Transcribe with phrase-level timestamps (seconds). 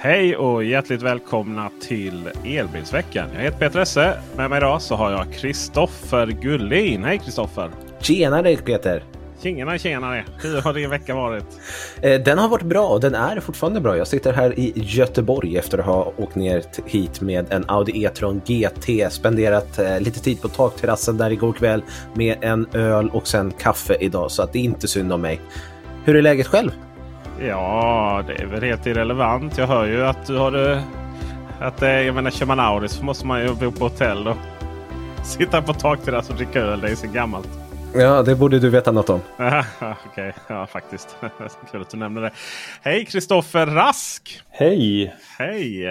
[0.00, 3.28] Hej och hjärtligt välkomna till Elbilsveckan.
[3.34, 4.18] Jag heter Peter Esse.
[4.36, 7.04] Med mig idag så har jag Kristoffer Gullin.
[7.04, 7.70] Hej Kristoffer!
[8.00, 9.04] Tjenare Peter!
[9.42, 10.24] Tjenare tjenare!
[10.42, 11.44] Hur har din vecka varit?
[12.02, 13.96] Eh, den har varit bra och den är fortfarande bra.
[13.96, 18.40] Jag sitter här i Göteborg efter att ha åkt ner hit med en Audi E-tron
[18.46, 19.12] GT.
[19.12, 21.82] Spenderat eh, lite tid på takterrassen där igår kväll
[22.14, 24.30] med en öl och sen kaffe idag.
[24.30, 25.40] Så att det är inte synd om mig.
[26.04, 26.70] Hur är läget själv?
[27.40, 29.58] Ja, det är väl helt irrelevant.
[29.58, 30.84] Jag hör ju att du har det...
[31.60, 34.36] Att det, jag menar, kör man Audi så måste man ju bo på hotell och
[35.24, 36.80] sitta på takterrass och dricka öl.
[36.80, 37.48] Det är så gammalt.
[37.94, 39.20] Ja, det borde du veta något om.
[39.36, 39.64] Okej,
[40.12, 40.32] okay.
[40.48, 41.16] ja faktiskt.
[41.72, 42.30] Kul att du nämner det.
[42.82, 44.42] Hej Kristoffer Rask!
[44.50, 45.14] Hej!
[45.38, 45.86] Hej!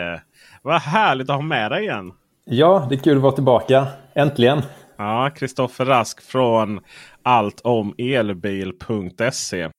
[0.61, 2.11] Vad härligt att ha med dig igen.
[2.45, 3.87] Ja, det är kul att vara tillbaka.
[4.15, 4.61] Äntligen!
[4.97, 6.79] Ja, Kristoffer Rask från
[7.23, 9.69] alltomelbil.se.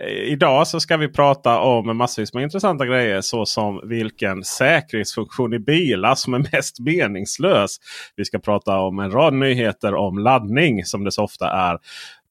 [0.00, 5.58] Eh, idag så ska vi prata om massvis med intressanta grejer såsom vilken säkerhetsfunktion i
[5.58, 7.76] bilar som är mest meningslös.
[8.16, 11.78] Vi ska prata om en rad nyheter om laddning som det så ofta är.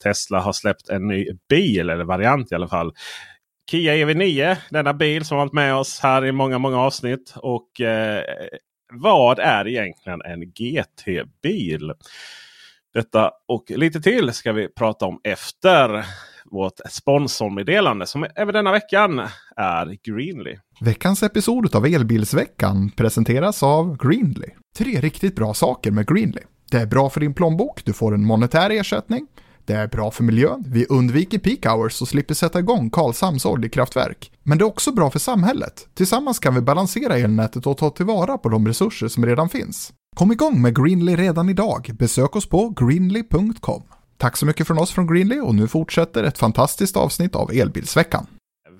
[0.04, 2.94] Tesla har släppt en ny bil, eller variant i alla fall.
[3.72, 7.34] Kia EV9, denna bil som har varit med oss här i många, många avsnitt.
[7.36, 8.24] Och eh,
[8.94, 11.94] vad är egentligen en GT-bil?
[12.94, 16.06] Detta och lite till ska vi prata om efter
[16.52, 19.20] vårt sponsormeddelande som även denna veckan
[19.56, 20.58] är Greenly.
[20.82, 24.48] Veckans episod av Elbilsveckan presenteras av Greenly.
[24.78, 26.42] Tre riktigt bra saker med Greenly.
[26.72, 29.28] Det är bra för din plånbok, du får en monetär ersättning.
[29.66, 34.32] Det är bra för miljön, vi undviker peak hours och slipper sätta igång Karlshamns oljekraftverk.
[34.44, 35.88] Men det är också bra för samhället.
[35.94, 39.94] Tillsammans kan vi balansera elnätet och ta tillvara på de resurser som redan finns.
[40.16, 41.92] Kom igång med Greenly redan idag.
[41.94, 43.84] Besök oss på greenly.com.
[44.18, 48.28] Tack så mycket från oss från Greenly och nu fortsätter ett fantastiskt avsnitt av Elbilsveckan.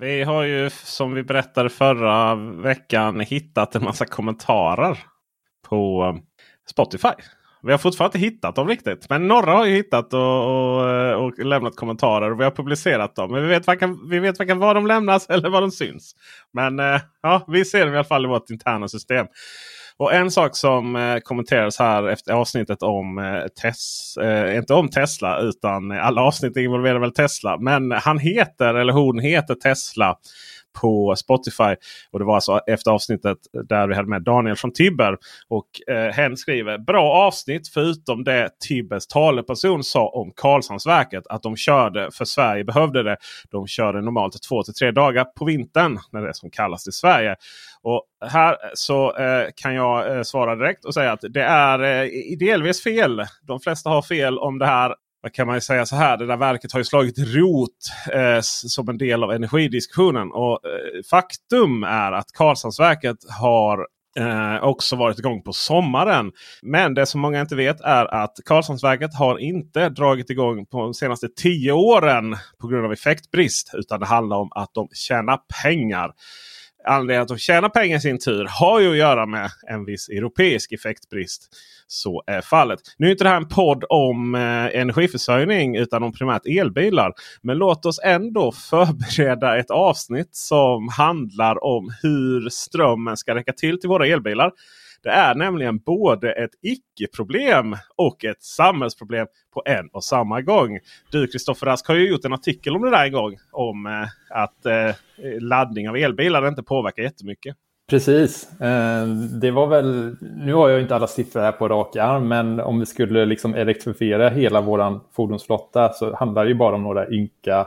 [0.00, 4.98] Vi har ju som vi berättade förra veckan hittat en massa kommentarer
[5.68, 6.14] på
[6.70, 7.08] Spotify.
[7.62, 9.10] Vi har fortfarande inte hittat dem riktigt.
[9.10, 12.30] Men några har ju hittat och, och, och lämnat kommentarer.
[12.30, 13.32] och Vi har publicerat dem.
[13.32, 16.14] Men vi vet, varken, vi vet varken var de lämnas eller var de syns.
[16.52, 19.26] Men eh, ja, vi ser dem i alla fall i vårt interna system.
[19.98, 25.40] Och en sak som eh, kommenteras här efter avsnittet om eh, eh, inte om Tesla
[25.40, 27.58] utan alla avsnitt involverar väl Tesla.
[27.58, 30.16] Men han heter eller hon heter Tesla
[30.80, 31.76] på Spotify.
[32.10, 35.16] Och det var alltså efter avsnittet där vi hade med Daniel från Tibber.
[35.48, 41.26] Och eh, hen skriver bra avsnitt förutom det Tibbers taleperson sa om Karlshamnsverket.
[41.26, 43.16] Att de körde för Sverige behövde det.
[43.50, 46.92] De körde normalt två till tre dagar på vintern när det är som kallas i
[46.92, 47.36] Sverige.
[47.82, 51.78] Och här eh, så eh, kan jag eh, svara direkt och säga att det är
[51.82, 53.22] eh, delvis fel.
[53.42, 54.94] De flesta har fel om det här
[55.32, 56.16] kan man säga så här.
[56.16, 57.70] Det där verket har ju slagit rot
[58.12, 60.32] eh, som en del av energidiskussionen.
[60.32, 63.86] Och eh, Faktum är att Karlshamnsverket har
[64.18, 66.32] eh, också varit igång på sommaren.
[66.62, 70.94] Men det som många inte vet är att Karlshamnsverket har inte dragit igång på de
[70.94, 73.70] senaste tio åren på grund av effektbrist.
[73.74, 76.12] Utan det handlar om att de tjänar pengar
[76.86, 80.08] anledningen att de tjänar pengar i sin tur har ju att göra med en viss
[80.08, 81.48] europeisk effektbrist.
[81.86, 82.80] Så är fallet.
[82.98, 87.12] Nu är inte det här en podd om eh, energiförsörjning utan om primärt elbilar.
[87.42, 93.80] Men låt oss ändå förbereda ett avsnitt som handlar om hur strömmen ska räcka till
[93.80, 94.52] till våra elbilar.
[95.02, 100.78] Det är nämligen både ett icke-problem och ett samhällsproblem på en och samma gång.
[101.10, 103.36] Du Kristoffer Rask har ju gjort en artikel om det där en gång.
[103.52, 104.94] Om eh, att eh,
[105.40, 107.56] laddning av elbilar inte påverkar jättemycket.
[107.90, 108.60] Precis.
[108.60, 109.06] Eh,
[109.40, 112.80] det var väl, nu har jag inte alla siffror här på rak arm, men om
[112.80, 117.66] vi skulle liksom elektrifiera hela vår fordonsflotta så handlar det ju bara om några ynka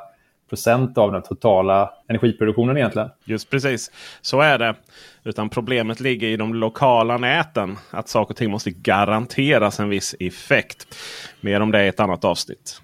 [0.52, 3.10] procent av den totala energiproduktionen egentligen.
[3.26, 3.92] Just precis,
[4.22, 4.76] så är det.
[5.24, 7.78] Utan problemet ligger i de lokala näten.
[7.92, 10.96] Att saker och ting måste garanteras en viss effekt.
[11.42, 12.82] Mer om det i ett annat avsnitt.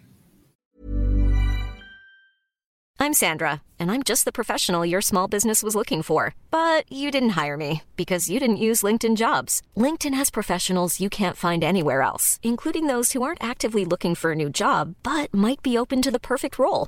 [3.00, 6.34] I'm Sandra and I'm just the professional your small business was looking for.
[6.50, 9.62] But you didn't hire me because you didn't use LinkedIn jobs.
[9.76, 12.40] LinkedIn has professionals you can't find anywhere else.
[12.42, 16.12] Including those who aren't actively looking for a new job but might be open to
[16.12, 16.88] the perfect role.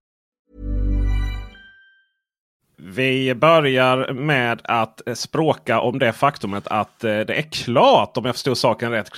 [2.83, 8.25] Vi börjar med att eh, språka om det faktumet att eh, det är klart, om
[8.25, 9.09] jag förstod saken rätt,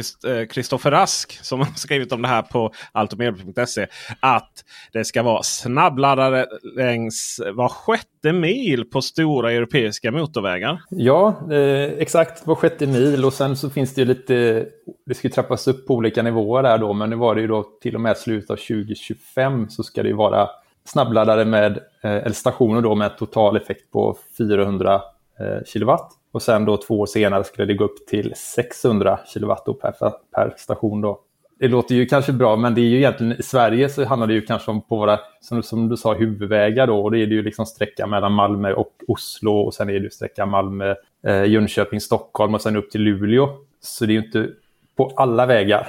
[0.51, 3.87] Kristoffer eh, Rask som har skrivit om det här på alltomedel.se.
[4.19, 4.51] Att
[4.93, 6.45] det ska vara snabbladdare
[6.75, 10.81] längs var sjätte mil på stora europeiska motorvägar.
[10.89, 11.51] Ja,
[11.97, 14.65] exakt var sjätte mil och sen så finns det ju lite,
[15.05, 17.63] det ska trappas upp på olika nivåer där då, men nu var det ju då
[17.81, 20.49] till och med slutet av 2025 så ska det ju vara
[20.85, 25.01] snabbladdare med, eh, eller stationer då med total effekt på 400
[25.39, 26.11] eh, kilowatt.
[26.31, 29.93] Och sen då två år senare skulle det gå upp till 600 kilowatt per,
[30.35, 31.01] per station.
[31.01, 31.19] Då.
[31.59, 34.33] Det låter ju kanske bra, men det är ju egentligen i Sverige så handlar det
[34.33, 37.03] ju kanske om på våra, som, som du sa, huvudvägar då.
[37.03, 39.99] Och det är det ju liksom sträcka mellan Malmö och Oslo och sen är det
[39.99, 40.95] ju sträcka Malmö,
[41.27, 43.49] eh, Jönköping, Stockholm och sen upp till Luleå.
[43.79, 44.49] Så det är ju inte
[44.95, 45.87] på alla vägar.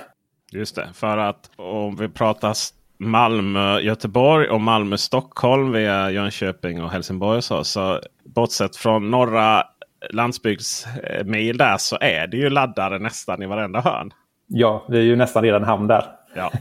[0.52, 2.54] Just det, för att om vi pratar
[2.98, 7.42] Malmö-Göteborg och Malmö-Stockholm via Jönköping och Helsingborg.
[7.42, 9.62] Så, så bortsett från några
[10.10, 14.12] landsbygdsmil där så är det ju laddare nästan i varenda hörn.
[14.46, 16.04] Ja, det är ju nästan redan hamn där.
[16.34, 16.52] Ja.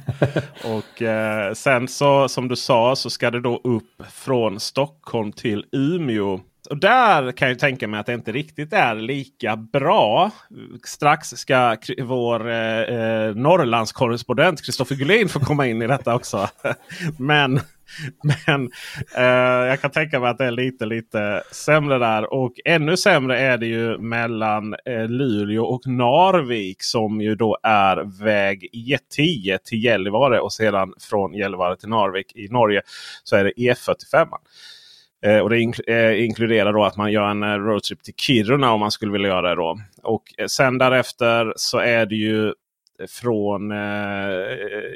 [0.63, 5.65] Och eh, sen så som du sa så ska det då upp från Stockholm till
[5.71, 6.39] Umeå
[6.69, 10.31] och där kan jag tänka mig att det inte riktigt är lika bra.
[10.83, 16.49] Strax ska vår eh, eh Norrlandskorrespondent Kristoffer Gullin få komma in i detta också.
[17.17, 17.59] men
[18.47, 18.71] men
[19.15, 22.33] eh, jag kan tänka mig att det är lite lite sämre där.
[22.33, 28.23] Och ännu sämre är det ju mellan eh, Luleå och Narvik som ju då är
[28.23, 32.81] väg E10 till Gällivare och sedan från Gällivare till Narvik i Norge
[33.23, 34.27] så är det E45.
[35.25, 38.79] Eh, och det eh, inkluderar då att man gör en eh, roadtrip till Kiruna om
[38.79, 39.55] man skulle vilja göra det.
[39.55, 39.79] Då.
[40.03, 42.53] Och eh, sen därefter så är det ju
[43.09, 44.47] från eh,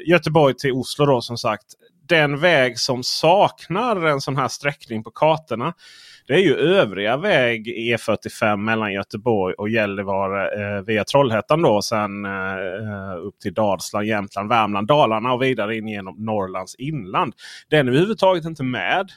[0.06, 1.66] Göteborg till Oslo då som sagt.
[2.08, 5.74] Den väg som saknar en sån här sträckning på kartorna.
[6.26, 11.62] Det är ju övriga väg E45 mellan Göteborg och Gällivare eh, via Trollhättan.
[11.62, 17.34] Då, sen eh, upp till Dalsland, Jämtland, Värmland, Dalarna och vidare in genom Norrlands inland.
[17.70, 19.08] Den är överhuvudtaget inte med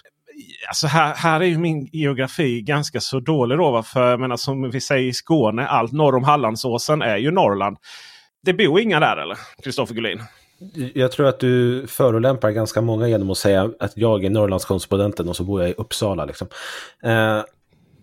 [0.67, 3.57] alltså här, här är min geografi ganska så dålig.
[3.57, 7.31] Då, för jag menar, som vi säger i Skåne, allt norr om Hallandsåsen är ju
[7.31, 7.77] Norrland.
[8.43, 9.37] Det bor inga där eller?
[9.63, 10.21] Kristoffer Gullin?
[10.93, 15.35] Jag tror att du förolämpar ganska många genom att säga att jag är Norrlandskorrespondenten och
[15.35, 16.25] så bor jag i Uppsala.
[16.25, 16.47] Liksom.
[17.03, 17.43] Eh,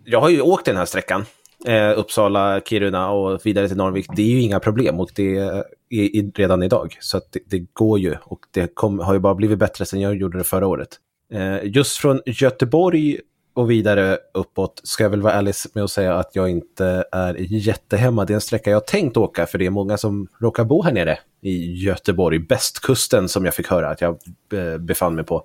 [0.05, 1.25] jag har ju åkt den här sträckan.
[1.65, 4.05] Eh, Uppsala, Kiruna och vidare till Norrvik.
[4.15, 6.97] Det är ju inga problem och det är, i, redan idag.
[6.99, 10.15] Så det, det, går ju och det kom, har ju bara blivit bättre sen jag
[10.15, 10.89] gjorde det förra året.
[11.33, 13.19] Eh, just från Göteborg
[13.53, 17.35] och vidare uppåt ska jag väl vara ärlig med att säga att jag inte är
[17.39, 18.25] jättehemma.
[18.25, 20.91] Det är en sträcka jag tänkt åka för det är många som råkar bo här
[20.91, 24.17] nere i Göteborg, bästkusten som jag fick höra att jag
[24.53, 25.43] eh, befann mig på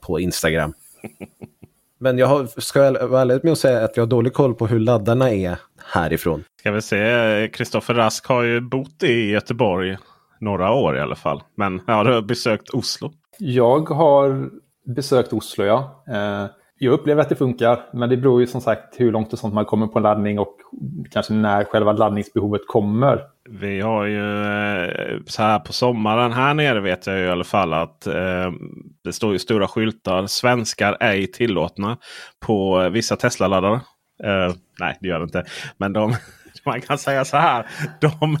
[0.00, 0.72] på Instagram.
[1.98, 4.54] Men jag har, ska jag vara ärlig med att säga att jag har dålig koll
[4.54, 6.44] på hur laddarna är härifrån.
[6.60, 9.96] Ska vi se, Kristoffer Rask har ju bott i Göteborg
[10.40, 11.42] några år i alla fall.
[11.56, 13.12] Men har du besökt Oslo?
[13.38, 14.50] Jag har
[14.86, 16.04] besökt Oslo, ja.
[16.08, 16.46] Eh,
[16.84, 19.54] jag upplever att det funkar, men det beror ju som sagt hur långt och sånt
[19.54, 20.56] man kommer på laddning och
[21.10, 23.20] kanske när själva laddningsbehovet kommer.
[23.50, 27.74] Vi har ju eh, så här på sommaren här nere vet jag i alla fall
[27.74, 28.52] att eh,
[29.04, 30.26] det står ju stora skyltar.
[30.26, 31.98] Svenskar ej tillåtna
[32.46, 33.80] på vissa Tesla-laddare.
[34.24, 35.44] Eh, nej, det gör det inte.
[35.76, 36.14] Men de,
[36.66, 37.66] man kan säga så här.
[38.00, 38.38] De,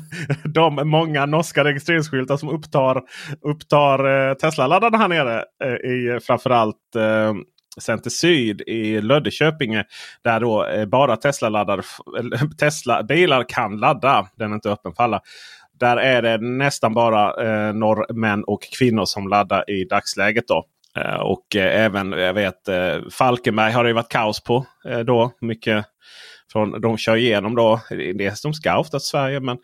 [0.54, 3.02] de många norska registreringsskyltar som upptar,
[3.42, 5.44] upptar eh, Tesla-laddarna här nere.
[5.64, 7.34] Eh, i framförallt eh,
[7.80, 9.78] Center Syd i Löddeköpinge.
[9.78, 9.84] Eh,
[10.22, 11.84] där då eh, bara Tesla-laddar,
[12.58, 14.28] Tesla-bilar kan ladda.
[14.36, 15.20] Den är inte öppen för alla.
[15.80, 20.44] Där är det nästan bara eh, norrmän och kvinnor som laddar i dagsläget.
[20.48, 20.64] då.
[20.96, 24.66] Eh, och eh, även jag vet eh, Falkenberg har det varit kaos på.
[24.88, 25.86] Eh, då mycket
[26.52, 27.80] från, de kör igenom då.
[27.90, 29.58] Det, de ska ofta till Sverige men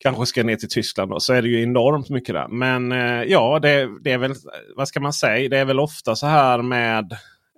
[0.00, 1.10] kanske ska ner till Tyskland.
[1.10, 2.48] Då, så är det ju enormt mycket där.
[2.48, 4.34] Men eh, ja, det, det, är väl
[4.76, 5.48] vad ska man säga?
[5.48, 7.16] Det är väl ofta så här med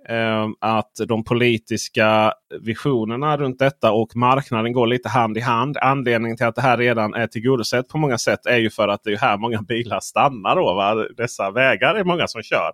[0.08, 5.76] Ehm, att de politiska visionerna runt detta och marknaden går lite hand i hand.
[5.76, 9.04] Anledningen till att det här redan är tillgodosett på många sätt är ju för att
[9.04, 10.56] det är här många bilar stannar.
[10.56, 10.94] Då, va?
[11.16, 12.72] Dessa vägar är många som kör.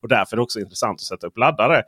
[0.00, 1.82] Och därför är det också intressant att sätta upp laddare.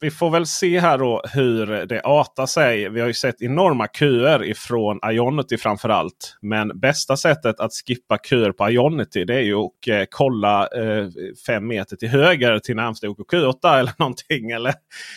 [0.00, 2.88] Vi får väl se här då hur det artar sig.
[2.88, 6.36] Vi har ju sett enorma köer ifrån Ionity framförallt.
[6.40, 11.06] Men bästa sättet att skippa köer på Ionity det är ju att eh, kolla eh,
[11.46, 14.17] fem meter till höger till närmsta OKQ8 eller någonting.
[14.54, 14.74] Eller,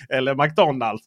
[0.09, 1.03] eller McDonalds.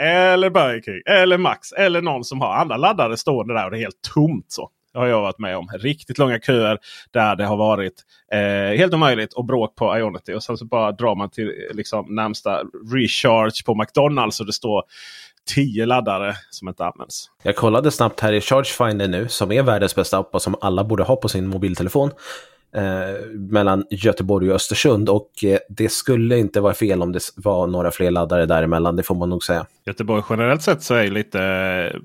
[0.00, 1.02] Eller Burger King.
[1.06, 1.72] Eller Max.
[1.72, 4.46] Eller någon som har andra laddare stående där och det är helt tomt.
[4.48, 4.70] så.
[4.92, 5.68] Det har jag varit med om.
[5.78, 6.78] Riktigt långa köer
[7.10, 7.92] där det har varit
[8.32, 10.34] eh, helt omöjligt och bråk på Ionity.
[10.34, 14.52] Och sen så bara drar man till eh, liksom, närmsta recharge på McDonalds och det
[14.52, 14.82] står
[15.54, 17.30] 10 laddare som inte används.
[17.42, 20.84] Jag kollade snabbt här i Chargefinder nu, som är världens bästa app och som alla
[20.84, 22.10] borde ha på sin mobiltelefon.
[22.74, 27.66] Eh, mellan Göteborg och Östersund och eh, det skulle inte vara fel om det var
[27.66, 29.66] några fler laddare däremellan, det får man nog säga.
[29.86, 32.00] Göteborg generellt sett så är lite eh,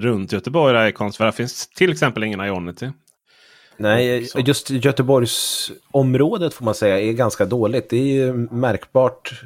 [0.00, 1.16] runt Göteborg där är konstigt.
[1.16, 2.90] För där finns till exempel ingen Ionity.
[3.76, 7.90] Nej, just Göteborgsområdet får man säga är ganska dåligt.
[7.90, 9.42] Det är ju märkbart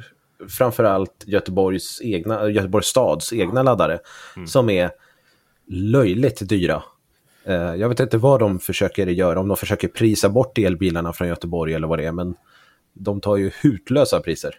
[0.49, 3.99] framförallt Göteborgs, egna, Göteborgs stads egna laddare
[4.35, 4.47] mm.
[4.47, 4.91] som är
[5.67, 6.83] löjligt dyra.
[7.47, 11.27] Eh, jag vet inte vad de försöker göra, om de försöker prisa bort elbilarna från
[11.27, 12.35] Göteborg eller vad det är, men
[12.93, 14.55] de tar ju hutlösa priser.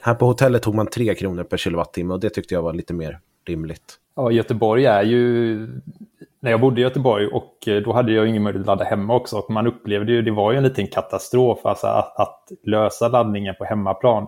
[0.00, 2.94] Här på hotellet tog man 3 kronor per kilowattimme och det tyckte jag var lite
[2.94, 3.98] mer rimligt.
[4.16, 5.56] Ja, Göteborg är ju...
[6.40, 9.14] När jag bodde i Göteborg och eh, då hade jag ingen möjlighet att ladda hemma
[9.14, 9.38] också.
[9.38, 13.54] Och man upplevde ju, det var ju en liten katastrof alltså att, att lösa laddningen
[13.58, 14.26] på hemmaplan.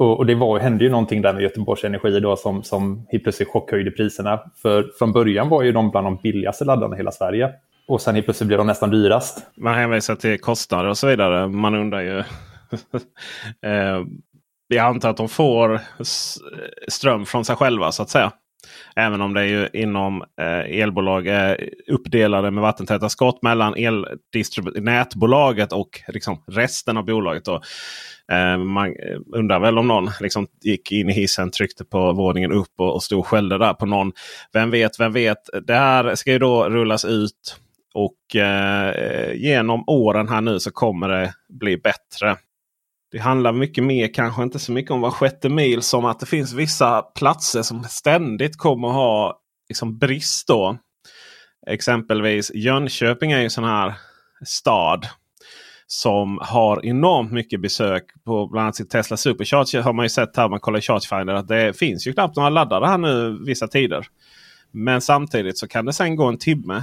[0.00, 3.22] Och, och det var, hände ju någonting där med Göteborgs Energi då som, som helt
[3.22, 4.40] plötsligt chockhöjde priserna.
[4.62, 7.50] För från början var ju de bland de billigaste laddarna i hela Sverige.
[7.86, 9.46] Och sen helt plötsligt blev de nästan dyrast.
[9.56, 11.48] Man hänvisar till kostnader och så vidare.
[11.48, 12.18] Man undrar ju...
[13.66, 14.04] eh,
[14.68, 15.80] jag antar att de får
[16.88, 18.32] ström från sig själva så att säga.
[18.96, 23.74] Även om det är ju inom eh, elbolag är uppdelade med vattentäta skott mellan
[24.74, 27.44] nätbolaget och liksom resten av bolaget.
[27.44, 27.60] Då.
[28.30, 32.52] Eh, man eh, undrar väl om någon liksom gick in i hissen, tryckte på våningen
[32.52, 34.12] upp och, och stod och skällde där på någon.
[34.52, 35.38] Vem vet, vem vet.
[35.66, 37.56] Det här ska ju då rullas ut.
[37.94, 42.36] Och eh, genom åren här nu så kommer det bli bättre.
[43.12, 46.26] Det handlar mycket mer, kanske inte så mycket om var sjätte mil som att det
[46.26, 50.48] finns vissa platser som ständigt kommer ha liksom, brist.
[50.48, 50.78] då.
[51.66, 53.94] Exempelvis Jönköping är ju en sån här
[54.44, 55.06] stad
[55.92, 59.80] som har enormt mycket besök på bland annat sitt Tesla Supercharge.
[59.80, 62.50] Har man ju sett här man kollar i Chargefinder att det finns ju knappt några
[62.50, 64.06] laddare här nu vissa tider.
[64.70, 66.82] Men samtidigt så kan det sen gå en timme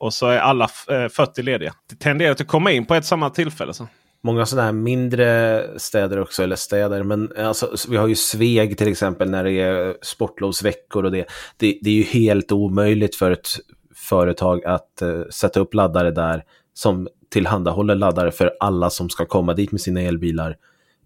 [0.00, 1.74] och så är alla eh, 40 lediga.
[1.90, 3.74] Det tenderar att komma in på ett samma tillfälle.
[3.74, 3.86] Så.
[4.22, 8.78] Många sådana här mindre städer också, eller städer, men eh, alltså, vi har ju Sveg
[8.78, 11.24] till exempel när det är sportlovsveckor och det.
[11.56, 13.48] Det, det är ju helt omöjligt för ett
[13.94, 16.44] företag att uh, sätta upp laddare där
[16.74, 20.56] som tillhandahåller laddare för alla som ska komma dit med sina elbilar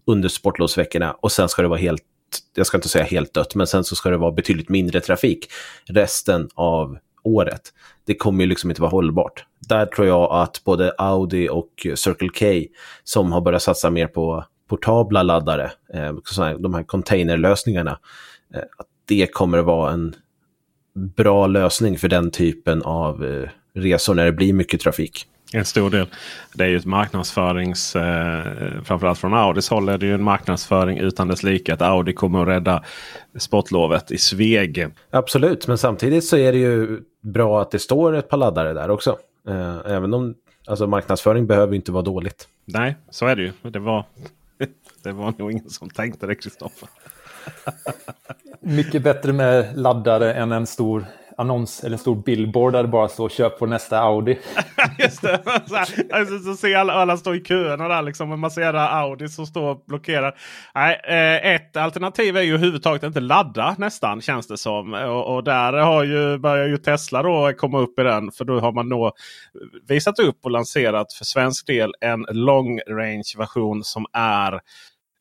[0.05, 2.03] under sportlovsveckorna och sen ska det vara helt,
[2.55, 5.47] jag ska inte säga helt dött, men sen så ska det vara betydligt mindre trafik
[5.85, 7.61] resten av året.
[8.05, 9.45] Det kommer ju liksom inte vara hållbart.
[9.69, 14.45] Där tror jag att både Audi och Circle K som har börjat satsa mer på
[14.69, 16.13] portabla laddare, eh,
[16.59, 17.99] de här containerlösningarna,
[18.53, 20.15] eh, att det kommer att vara en
[20.95, 25.25] bra lösning för den typen av eh, resor när det blir mycket trafik.
[25.53, 26.07] En stor del.
[26.53, 27.95] Det är ju ett marknadsförings...
[27.95, 28.43] Eh,
[28.83, 31.73] framförallt från Audis håll är det ju en marknadsföring utan dess like.
[31.73, 32.83] Att Audi kommer att rädda
[33.37, 34.87] sportlovet i Sveg.
[35.09, 38.89] Absolut, men samtidigt så är det ju bra att det står ett par laddare där
[38.89, 39.17] också.
[39.47, 40.35] Eh, även om
[40.67, 42.47] alltså, marknadsföring behöver inte vara dåligt.
[42.65, 43.51] Nej, så är det ju.
[43.61, 44.05] Det var,
[45.03, 46.89] det var nog ingen som tänkte det, Kristoffer.
[48.59, 51.05] Mycket bättre med laddare än en stor
[51.39, 54.39] annons eller en stor billboard där det bara står köp på nästa Audi.
[54.99, 55.39] Just det.
[55.67, 58.39] Så, här, alltså, så ser alla, alla stå i köerna där liksom.
[58.39, 60.33] Man ser Audi som står blockerad.
[60.75, 64.93] Nej, eh, ett alternativ är ju överhuvudtaget inte ladda nästan känns det som.
[64.93, 68.31] Och, och, där har ju, börjar ju Tesla då komma upp i den.
[68.31, 69.11] För då har man då
[69.87, 74.59] visat upp och lanserat för svensk del en long range version som är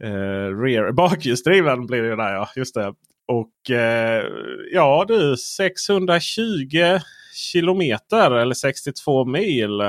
[0.02, 2.48] eh, rear bakhjulsdriven blir det där ja.
[2.56, 2.94] Just det.
[3.28, 4.24] Och eh,
[4.72, 6.98] ja du 620
[7.34, 9.80] kilometer eller 62 mil.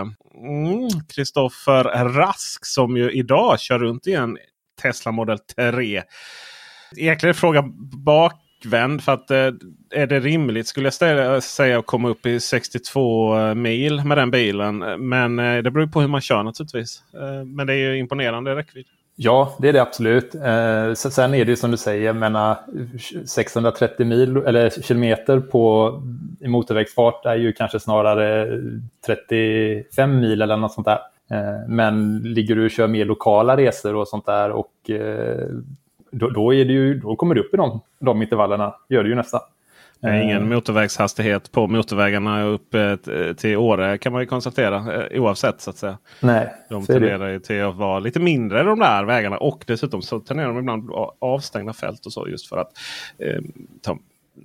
[1.15, 4.37] Kristoffer mm, Rask som ju idag kör runt i en
[4.81, 6.03] Tesla Model 3.
[6.97, 7.73] Egentligen är frågan
[8.05, 9.03] bakvänd.
[9.03, 9.51] För att eh,
[9.91, 14.17] är det rimligt skulle jag ställa, säga att komma upp i 62 eh, mil med
[14.17, 14.77] den bilen.
[15.09, 17.03] Men eh, det beror på hur man kör naturligtvis.
[17.45, 18.85] Men det är ju imponerande räckvidd.
[19.21, 20.35] Ja, det är det absolut.
[20.35, 22.57] Eh, sen är det ju som du säger, menar,
[23.25, 25.93] 630 mil eller kilometer på
[26.39, 28.59] i motorvägsfart är ju kanske snarare
[29.05, 30.99] 35 mil eller något sånt där.
[31.31, 35.47] Eh, men ligger du och kör mer lokala resor och sånt där och eh,
[36.11, 39.09] då, då, är det ju, då kommer du upp i de, de intervallerna, gör det
[39.09, 39.41] ju nästan.
[40.01, 40.55] Det är ingen eh.
[40.55, 42.75] motorvägshastighet på motorvägarna upp
[43.37, 45.97] till Åre kan man ju konstatera oavsett så att säga.
[46.19, 50.19] Nej, de tenderar ju till att vara lite mindre de där vägarna och dessutom så
[50.19, 50.89] tenderar de ibland
[51.19, 52.71] avstängda fält och så just för att
[53.17, 53.41] eh,
[53.81, 53.97] ta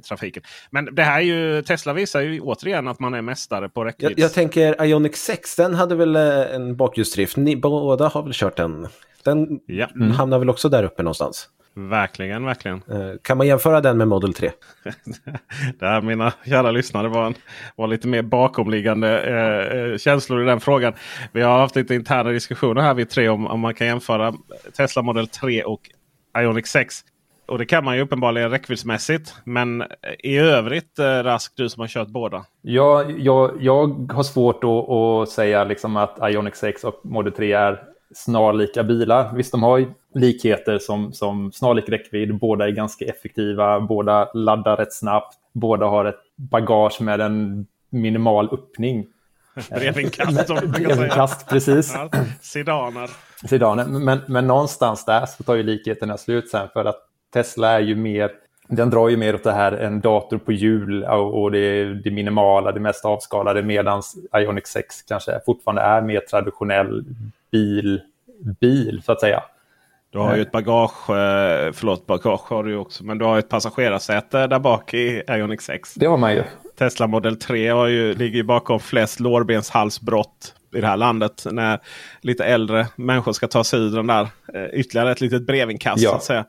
[0.09, 0.43] trafiken.
[0.71, 4.11] Men det här är ju, Tesla visar ju återigen att man är mästare på räckvidd.
[4.11, 7.37] Jag, jag, tänker Ionic 6, den hade väl eh, en bakhjulsdrift.
[7.37, 8.89] Ni båda har väl kört den?
[9.25, 9.89] Den ja.
[9.95, 10.11] mm.
[10.11, 11.49] hamnar väl också där uppe någonstans?
[11.77, 12.83] Verkligen, verkligen.
[12.91, 14.51] Eh, kan man jämföra den med Model 3?
[15.79, 17.35] det här, mina kära lyssnare, var, en,
[17.77, 20.93] var lite mer bakomliggande eh, eh, känslor i den frågan.
[21.33, 24.35] Vi har haft lite interna diskussioner här vi tre om, om man kan jämföra
[24.77, 25.81] Tesla Model 3 och
[26.39, 26.95] Ionic 6.
[27.47, 29.35] Och det kan man ju uppenbarligen räckviddsmässigt.
[29.45, 29.85] Men
[30.19, 32.45] i övrigt eh, Rask, du som har kört båda.
[32.63, 37.53] Ja, jag, jag har svårt att, att säga liksom att Ionic 6 och Model 3
[37.53, 39.35] är snarlika bilar.
[39.35, 42.39] Visst, de har likheter som, som snarlik räckvidd.
[42.39, 45.35] Båda är ganska effektiva, båda laddar rätt snabbt.
[45.53, 49.07] Båda har ett bagage med en minimal öppning.
[49.71, 51.95] Brevinkast som Brevinkast, precis.
[51.95, 53.11] Ja, sedaner.
[53.49, 53.85] Sedaner.
[53.85, 56.97] Men, men någonstans där så tar ju likheterna slut sen för att
[57.33, 58.31] Tesla är ju mer,
[58.69, 62.73] den drar ju mer åt det här en dator på hjul och det, det minimala,
[62.73, 64.03] det mest avskalade medan
[64.37, 67.05] Ionic 6 kanske fortfarande är mer traditionell
[67.55, 68.01] bil,
[68.61, 69.43] bil så att säga.
[70.15, 73.49] Du har ju ett bagage, eh, förlåt bagage har du också, men du har ett
[73.49, 75.95] passagerarsäte där bak i Ionic 6.
[75.95, 76.43] Det har man ju.
[76.79, 81.47] Tesla Model 3 har ju, ligger ju bakom flest lårbenshalsbrott i det här landet.
[81.51, 81.79] När
[82.21, 84.29] lite äldre människor ska ta sig ur den där.
[84.55, 86.03] Eh, ytterligare ett litet brevinkast.
[86.03, 86.11] Ja.
[86.11, 86.45] Så att säga.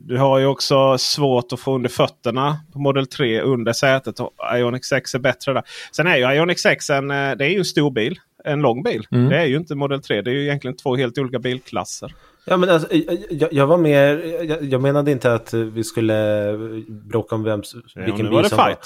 [0.00, 4.20] Du har ju också svårt att få under fötterna på Model 3 under sätet.
[4.20, 5.62] Och Ionic 6 är bättre där.
[5.92, 8.18] Sen är ju Ionic 6 en, eh, det är ju en stor bil.
[8.44, 9.06] En lång bil.
[9.10, 9.28] Mm.
[9.28, 10.22] Det är ju inte Model 3.
[10.22, 12.12] Det är ju egentligen två helt olika bilklasser.
[12.48, 12.94] Ja, men alltså,
[13.30, 17.62] jag, jag var mer, jag, jag, menade inte att vi skulle bråka om vem,
[17.94, 18.76] vilken ja, bil som var.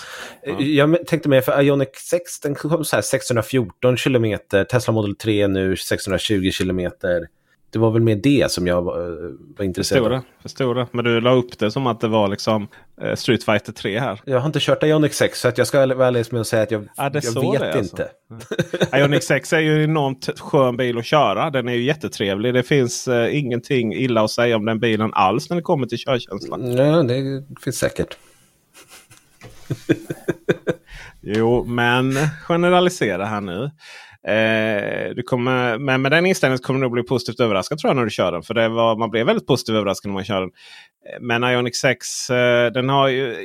[0.43, 0.61] Ja.
[0.61, 5.47] Jag tänkte mer för Ionic 6, den kom så här 614 kilometer, Tesla Model 3
[5.47, 7.27] nu 620 kilometer
[7.73, 10.21] det var väl mer det som jag var, eh, var intresserad av.
[10.43, 10.87] Förstår det.
[10.93, 12.69] Men du la upp det som att det var liksom
[13.03, 14.21] eh, Street Fighter 3 här.
[14.25, 16.63] Jag har inte kört Ionic 6 så att jag ska vara ärlig med att säga
[16.63, 17.79] att jag, ja, jag vet alltså.
[17.79, 18.09] inte.
[18.31, 18.97] Alltså.
[18.97, 21.51] Ionic 6 är ju en enormt skön bil att köra.
[21.51, 22.55] Den är ju jättetrevlig.
[22.55, 25.99] Det finns eh, ingenting illa att säga om den bilen alls när det kommer till
[25.99, 26.59] körkänsla.
[26.61, 28.17] Ja, det finns säkert.
[31.21, 32.15] jo, men
[32.47, 33.71] generalisera här nu.
[34.27, 37.97] Eh, du kommer, men med den inställningen kommer du nog bli positivt överraskad tror jag
[37.97, 38.43] när du kör den.
[38.43, 40.51] För det var, man blev väldigt positivt överraskad när man kör den.
[41.07, 43.37] Eh, men Ioniq 6 eh, den har ju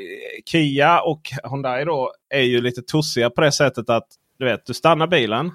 [0.46, 4.08] Kia och Hyundai då är ju lite tossiga på det sättet att
[4.40, 5.52] du vet, du stannar bilen,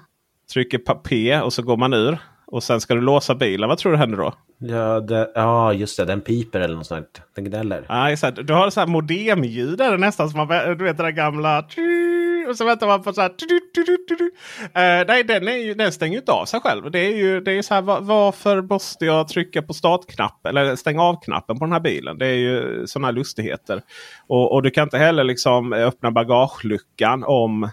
[0.53, 2.17] trycker på P och så går man ur.
[2.47, 3.69] Och sen ska du låsa bilen.
[3.69, 4.33] Vad tror du händer då?
[4.57, 6.05] Ja, det, ja just det.
[6.05, 7.21] Den piper eller något sånt.
[7.35, 7.85] Den gnäller.
[7.89, 10.29] Här, du har så här modemljud där nästan.
[10.29, 11.65] Som man, du vet det där gamla...
[12.49, 13.29] Och så väntar man på så här...
[13.29, 16.91] Uh, nej, den, är ju, den stänger ju inte av sig själv.
[16.91, 21.03] Det är ju det är så här, varför måste jag trycka på startknappen eller stänga
[21.03, 22.17] av knappen på den här bilen?
[22.17, 23.81] Det är ju sådana lustigheter.
[24.27, 27.69] Och, och, du kan inte heller liksom öppna bagageluckan om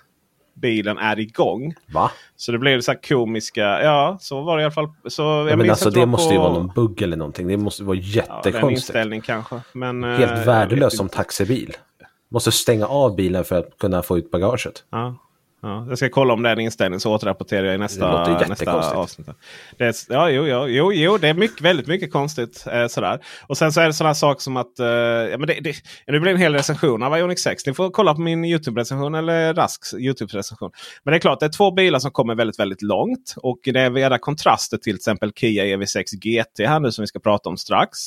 [0.61, 1.75] bilen är igång.
[1.93, 2.11] Va?
[2.37, 3.83] Så det blev så här komiska.
[3.83, 4.89] Ja, så var det i alla fall.
[5.07, 6.35] Så ja, men alltså det måste på...
[6.35, 7.49] ju vara någon bugg eller någonting.
[7.49, 8.59] Det måste vara jättekonstigt.
[8.63, 9.61] Ja, inställning kanske.
[9.73, 11.77] Men, Helt äh, värdelöst som taxibil.
[12.29, 14.85] Måste stänga av bilen för att kunna få ut bagaget.
[14.91, 15.15] Ja.
[15.63, 18.73] Ja, jag ska kolla om det är en inställning så återrapporterar jag i nästa, nästa
[18.73, 19.29] avsnitt.
[19.77, 22.65] Det är, ja, jo, jo, jo, jo, det är mycket, väldigt mycket konstigt.
[22.73, 23.21] Eh, sådär.
[23.47, 24.79] Och sen så är det sådana saker som att...
[24.79, 25.75] Eh, ja, men det, det,
[26.07, 27.67] nu blir det en hel recension av Ioniq 6.
[27.67, 30.71] Ni får kolla på min YouTube-recension eller Rasks YouTube-recension.
[31.05, 33.35] Men det är klart, det är två bilar som kommer väldigt, väldigt långt.
[33.37, 37.19] Och det är veda kontraster till exempel Kia EV6 GT här nu som vi ska
[37.19, 37.99] prata om strax.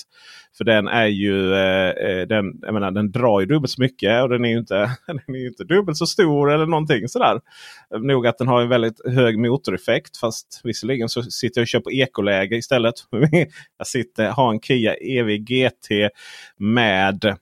[0.58, 4.24] För den är ju, eh, eh, den, jag menar, den drar ju dubbelt så mycket
[4.24, 4.76] och den är ju inte,
[5.08, 7.41] den är ju inte dubbelt så stor eller någonting sådär.
[8.00, 11.80] Nog att den har en väldigt hög motoreffekt fast visserligen så sitter jag och kör
[11.80, 12.96] på ekoläge istället.
[13.78, 16.14] jag sitter, har en Kia EV GT
[16.58, 17.38] med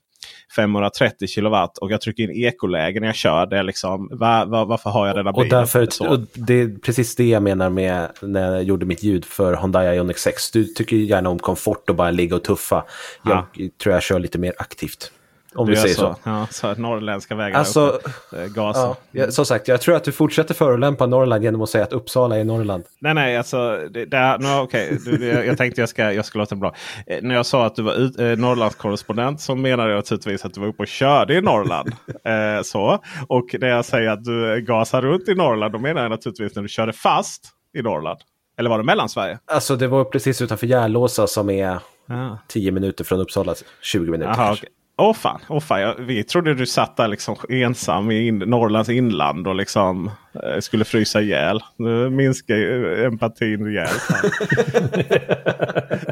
[0.55, 3.45] 530 kilowatt och jag trycker in ekoläge när jag kör.
[3.45, 5.45] Det är liksom, var, var, varför har jag denna bilen?
[5.45, 9.25] Och därför, och det är precis det jag menar med när jag gjorde mitt ljud
[9.25, 10.51] för Hyundai Ioniq 6.
[10.51, 12.83] Du tycker gärna om komfort och bara ligga och tuffa.
[13.23, 13.69] Jag ja.
[13.83, 15.11] tror jag kör lite mer aktivt.
[15.59, 16.15] Om Du vi säger så.
[16.23, 17.99] Ja, så att norrländska vägar Alltså,
[18.33, 18.95] eh, gaser.
[19.11, 22.37] Ja, som sagt, jag tror att du fortsätter förolämpa Norrland genom att säga att Uppsala
[22.37, 22.83] är Norrland.
[22.99, 23.77] Nej, nej, alltså.
[23.91, 24.97] Det, det, no, okay.
[25.19, 26.75] det, jag tänkte jag ska, jag ska låta bra.
[27.07, 30.53] Eh, när jag sa att du var ut, eh, Norrlandskorrespondent så menade jag naturligtvis att
[30.53, 31.89] du var uppe och körde i Norrland.
[32.25, 33.03] eh, så.
[33.27, 36.63] Och när jag säger att du gasar runt i Norrland då menar jag naturligtvis när
[36.63, 37.45] du körde fast
[37.77, 38.19] i Norrland.
[38.57, 39.39] Eller var det Mellansverige?
[39.45, 42.37] Alltså det var precis utanför Järlåsa som är Ja.
[42.47, 44.67] 10 minuter från Uppsala, 20 minuter Jaha, kanske.
[45.01, 48.89] Åh fan, åh fan jag, vi trodde du satt där liksom ensam i in, Norrlands
[48.89, 51.59] inland och liksom eh, skulle frysa ihjäl.
[51.77, 54.09] Nu minskar ju empatin rejält.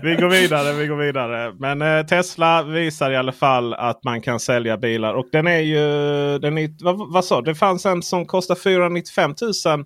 [0.03, 1.53] vi går vidare, vi går vidare.
[1.59, 5.13] Men eh, Tesla visar i alla fall att man kan sälja bilar.
[5.13, 5.79] Och den är ju,
[6.39, 7.41] den är, vad, vad sa?
[7.41, 9.85] Det fanns en som kostar 495 000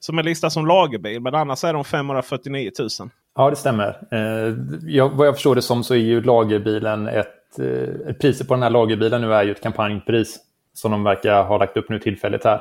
[0.00, 1.20] som är listad som lagerbil.
[1.20, 2.88] Men annars är de 549 000.
[3.36, 3.98] Ja, det stämmer.
[4.10, 4.54] Eh,
[4.86, 7.34] jag, vad jag förstår det som så är ju lagerbilen ett...
[7.58, 10.38] Eh, priset på den här lagerbilen nu är ju ett kampanjpris.
[10.72, 12.60] Som de verkar ha lagt upp nu tillfälligt här.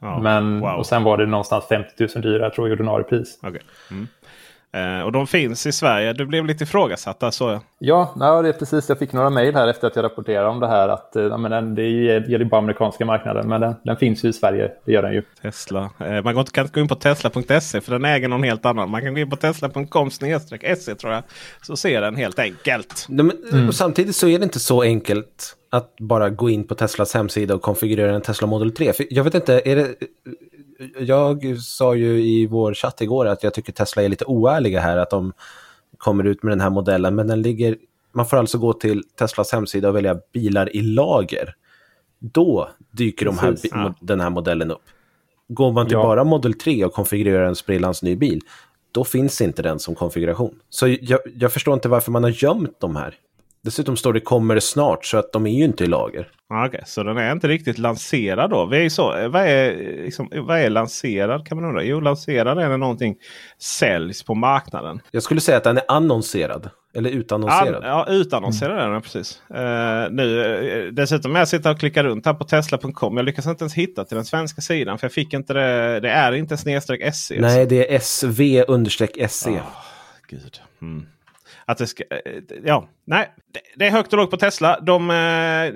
[0.00, 0.70] Ja, Men, wow.
[0.70, 3.38] Och sen var det någonstans 50 000 dyrare tror jag i ordinarie pris.
[3.42, 3.60] Okej.
[3.90, 4.08] Mm.
[4.72, 6.12] Eh, och de finns i Sverige.
[6.12, 7.60] Du blev lite ifrågasatt där såg jag.
[7.78, 8.88] Ja, ja, det är precis.
[8.88, 10.88] Jag fick några mejl här efter att jag rapporterade om det här.
[10.88, 14.32] Att eh, men den, det gäller bara amerikanska marknaden, men den, den finns ju i
[14.32, 14.70] Sverige.
[14.84, 15.22] Det gör den ju.
[15.42, 15.90] Tesla.
[15.98, 18.90] Eh, man kan inte gå in på tesla.se för den äger någon helt annan.
[18.90, 20.38] Man kan gå in på tesla.com se
[20.94, 21.22] tror jag.
[21.62, 23.06] Så ser den helt enkelt.
[23.08, 27.14] Nej, och Samtidigt så är det inte så enkelt att bara gå in på Teslas
[27.14, 28.92] hemsida och konfigurera en Tesla Model 3.
[28.92, 29.94] För jag vet inte, är det...
[30.98, 34.96] Jag sa ju i vår chatt igår att jag tycker Tesla är lite oärliga här,
[34.96, 35.32] att de
[35.98, 37.76] kommer ut med den här modellen, men den ligger...
[38.12, 41.54] Man får alltså gå till Teslas hemsida och välja bilar i lager.
[42.18, 44.82] Då dyker de här, bi- den här modellen upp.
[45.48, 46.02] Går man till Ja.
[46.02, 48.40] bara Model 3 och konfigurerar en sprillans ny bil,
[48.92, 50.54] då finns inte den som konfiguration.
[50.70, 53.14] Så jag, jag förstår inte varför man har gömt de här.
[53.64, 56.28] Dessutom står det kommer snart, så att de är ju inte i lager.
[56.66, 58.66] Okej, så den är inte riktigt lanserad då.
[58.66, 61.82] Vi är så, eh, vad, är, liksom, vad är lanserad kan man undra?
[61.84, 63.16] Jo, lanserad är när någonting
[63.58, 65.00] säljs på marknaden.
[65.10, 67.84] Jag skulle säga att den är annonserad, eller An, utannonserad.
[67.84, 69.42] ja, utannonserad är den precis.
[69.50, 70.44] Eh, nu,
[70.86, 73.16] eh, dessutom jag sitter och klickar runt här på tesla.com.
[73.16, 74.98] Jag lyckas inte ens hitta till den svenska sidan.
[74.98, 76.00] För jag fick inte det.
[76.00, 77.40] Det är inte snedstreck SE.
[77.40, 79.50] Nej, det är SV-SE.
[79.50, 79.84] Ah,
[80.28, 80.60] Gud.
[80.82, 81.06] Mm.
[81.70, 83.28] Att det ska, eh, ja, nej,
[83.76, 84.80] det, är högt och lågt på Tesla.
[84.80, 85.16] De, eh,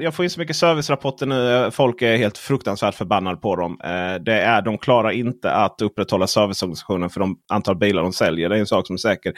[0.05, 1.71] jag får in så mycket servicerapporter nu.
[1.71, 3.81] Folk är helt fruktansvärt förbannade på dem.
[3.85, 8.49] Eh, det är, de klarar inte att upprätthålla serviceorganisationen för de antal bilar de säljer.
[8.49, 9.33] Det är en sak som är säker.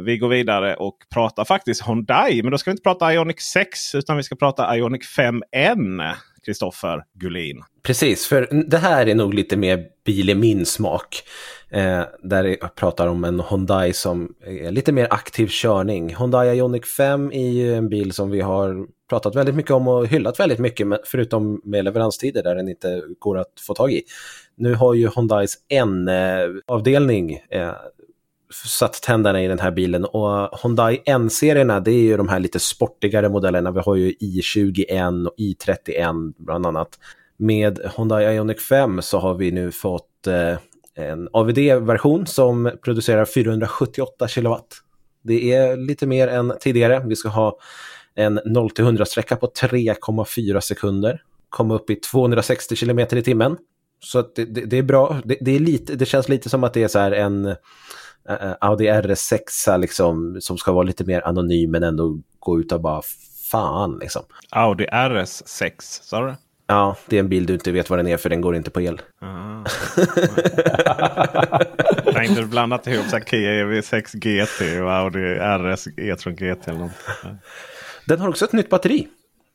[0.00, 2.42] Vi går vidare och pratar faktiskt Hyundai.
[2.42, 6.14] Men då ska vi inte prata Ioniq 6 utan vi ska prata Ioniq 5N.
[6.44, 7.62] Kristoffer Gullin.
[7.82, 11.22] Precis, för det här är nog lite mer bil i min smak.
[11.70, 16.16] Eh, där jag pratar om en Hyundai som är lite mer aktiv körning.
[16.16, 20.06] Hyundai Ioniq 5 är ju en bil som vi har pratat väldigt mycket om och
[20.06, 24.02] hyllat väldigt mycket, förutom med leveranstider där den inte går att få tag i.
[24.56, 27.72] Nu har ju Hyundais N-avdelning eh,
[28.50, 32.58] satt tänderna i den här bilen och Hyundai N-serierna det är ju de här lite
[32.58, 33.70] sportigare modellerna.
[33.70, 36.98] Vi har ju i21 och i31 bland annat.
[37.36, 40.58] Med Hyundai Ioniq 5 så har vi nu fått eh,
[40.94, 44.76] en AVD-version som producerar 478 kilowatt.
[45.22, 47.02] Det är lite mer än tidigare.
[47.06, 47.58] Vi ska ha
[48.14, 51.22] en 0-100-sträcka på 3,4 sekunder.
[51.48, 53.56] Komma upp i 260 kilometer i timmen.
[54.00, 55.20] Så att det, det, det är bra.
[55.24, 57.54] Det, det, är lite, det känns lite som att det är så här en
[58.28, 62.80] eh, Audi RS6 liksom, som ska vara lite mer anonym men ändå gå ut och
[62.80, 63.02] bara
[63.50, 64.22] fan liksom.
[64.50, 66.34] Audi RS6, sa du?
[66.66, 68.70] Ja, det är en bil du inte vet vad den är för den går inte
[68.70, 69.00] på el.
[69.20, 69.64] Ah.
[72.12, 76.92] Tänkte du blandat ihop så Kia EV6 GT och Audi RS E-tron GT eller något.
[78.06, 79.08] Den har också ett nytt batteri.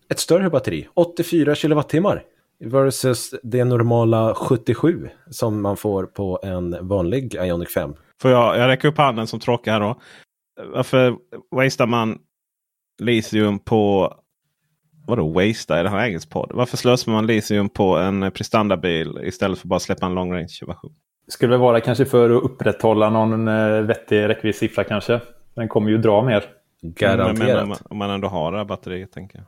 [0.09, 2.23] Ett större batteri, 84 kilowattimmar.
[2.59, 7.93] Versus det normala 77 som man får på en vanlig Ioniq 5.
[8.21, 10.01] Får jag, jag räcker upp handen som tråkig här då.
[10.73, 11.15] Varför
[11.51, 12.19] wastear man
[13.01, 14.13] litium på...
[15.07, 15.77] Vadå wastea?
[15.77, 16.51] Är det här engelsk podd?
[16.53, 20.95] Varför slösar man litium på en prestandabil istället för bara släppa en long range version?
[21.27, 25.21] Skulle väl vara kanske för att upprätthålla någon eh, vettig räckviddssiffra kanske.
[25.53, 26.43] Den kommer ju dra mer.
[26.81, 27.37] Garanterat.
[27.37, 29.45] Men, om, man, om man ändå har det här batteriet tänker jag.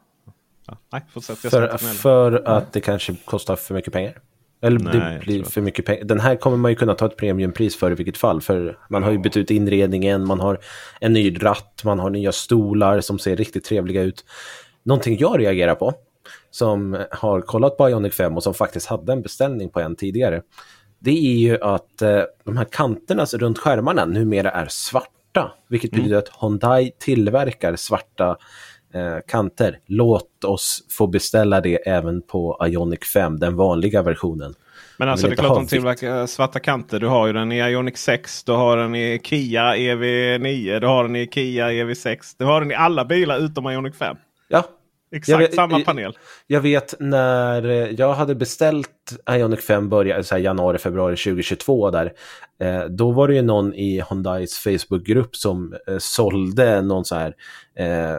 [0.68, 1.44] Ja, nej, fortsätt.
[1.44, 4.14] Jag För, för att det kanske kostar för mycket pengar.
[4.62, 6.04] Eller Nej, det blir för mycket pengar.
[6.04, 8.42] Den här kommer man ju kunna ta ett premiumpris för i vilket fall.
[8.42, 10.60] För man har ju bytt ut inredningen, man har
[11.02, 14.26] en ny ratt, man har nya stolar som ser riktigt trevliga ut.
[14.84, 15.94] Någonting jag reagerar på,
[16.52, 20.42] som har kollat på Ioniq 5 och som faktiskt hade en beställning på en tidigare.
[21.00, 25.52] Det är ju att eh, de här kanterna runt skärmarna numera är svarta.
[25.70, 28.38] Vilket betyder att Hyundai tillverkar svarta
[28.94, 29.80] eh, kanter.
[29.86, 34.54] Låt oss få beställa det även på Ionic 5, den vanliga versionen.
[35.00, 37.00] Men alltså det är klart de tillverkar svarta kanter.
[37.00, 38.44] Du har ju den i Ionic 6.
[38.44, 40.80] Du har den i Kia EV9.
[40.80, 42.18] Du har den i Kia EV6.
[42.38, 44.18] Du har den i alla bilar utom Ionic 5.
[44.48, 44.64] Ja,
[45.12, 46.18] Exakt Jag samma jag- panel.
[46.48, 48.90] Jag vet när eh, jag hade beställt
[49.32, 52.14] Ionic 5 började, så januari, februari 2022 där.
[52.62, 57.34] Eh, då var det ju någon i Hyundais Facebookgrupp som eh, sålde någon så här
[57.80, 58.18] eh,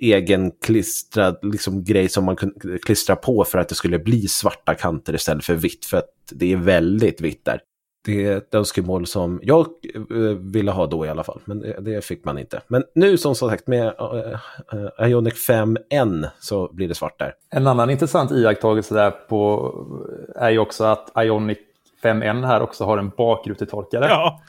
[0.00, 4.74] egen klistrad liksom, grej som man kunde klistra på för att det skulle bli svarta
[4.74, 5.84] kanter istället för vitt.
[5.84, 7.60] För att det är väldigt vitt där.
[8.04, 10.18] Det är ett önskemål som jag eh,
[10.52, 12.60] ville ha då i alla fall, men det, fick man inte.
[12.68, 14.40] Men nu som sagt med eh,
[14.72, 17.34] eh, Ionic 5N så blir det svart där.
[17.50, 19.72] En annan intressant iakttagelse där på
[20.36, 21.58] är ju också att Ionic
[22.02, 24.06] 5N här också har en bakrutetorkare.
[24.08, 24.40] Ja,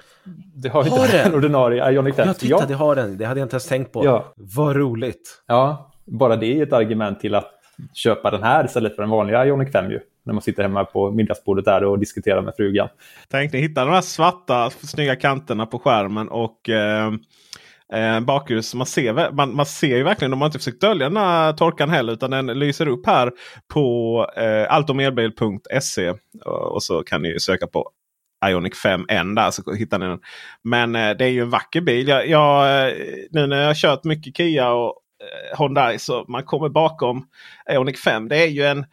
[0.56, 1.28] Det har ju Har inte den?
[1.28, 2.28] en ordinarie Ionic 5.
[2.28, 3.18] Ja, titta, det har den.
[3.18, 4.06] Det hade jag inte ens tänkt på.
[4.06, 4.34] Ja.
[4.36, 5.44] Vad roligt.
[5.48, 7.52] Ja, bara det är ett argument till att
[7.94, 10.00] köpa den här istället för den vanliga Ionic 5 ju.
[10.26, 12.88] När man sitter hemma på middagsbordet där och diskuterar med frugan.
[13.32, 17.12] tänk ni hittar de här svarta snygga kanterna på skärmen och eh,
[17.94, 18.76] eh, bakhus.
[18.76, 21.90] Man ser, man, man ser ju verkligen, de har inte försökt dölja den här torkan
[21.90, 23.32] heller utan den lyser upp här
[23.74, 26.10] på eh, alltomelbil.se.
[26.46, 27.90] Och och så kan ni ju söka på
[28.46, 30.20] Ionic 5N där så hittar ni den.
[30.64, 32.08] Men eh, det är ju en vacker bil.
[32.08, 32.94] Jag, jag, eh,
[33.32, 37.28] nu när jag har kört mycket Kia och eh, Hyundai så man kommer bakom
[37.72, 38.28] Ionic 5.
[38.28, 38.86] Det är ju en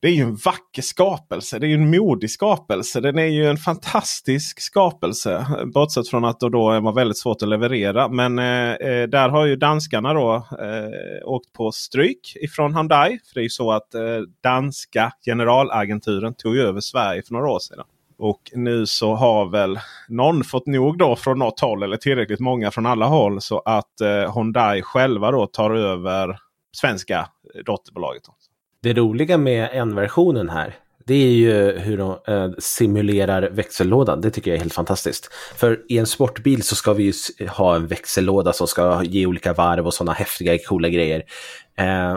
[0.00, 1.58] det är ju en vacker skapelse.
[1.58, 3.00] Det är ju en modig skapelse.
[3.00, 5.46] Den är ju en fantastisk skapelse.
[5.74, 8.08] Bortsett från att då, då var väldigt svårt att leverera.
[8.08, 13.08] Men eh, eh, där har ju danskarna då eh, åkt på stryk ifrån Hyundai.
[13.08, 14.02] För det är ju så att eh,
[14.42, 17.84] danska generalagenturen tog ju över Sverige för några år sedan.
[18.18, 22.70] Och nu så har väl någon fått nog då från något håll eller tillräckligt många
[22.70, 26.38] från alla håll så att eh, Hyundai själva då tar över
[26.76, 28.22] svenska eh, dotterbolaget.
[28.82, 30.74] Det roliga med N-versionen här,
[31.06, 34.20] det är ju hur de eh, simulerar växellådan.
[34.20, 35.32] Det tycker jag är helt fantastiskt.
[35.56, 39.52] För i en sportbil så ska vi ju ha en växellåda som ska ge olika
[39.52, 41.22] varv och sådana häftiga, coola grejer.
[41.78, 42.16] Eh,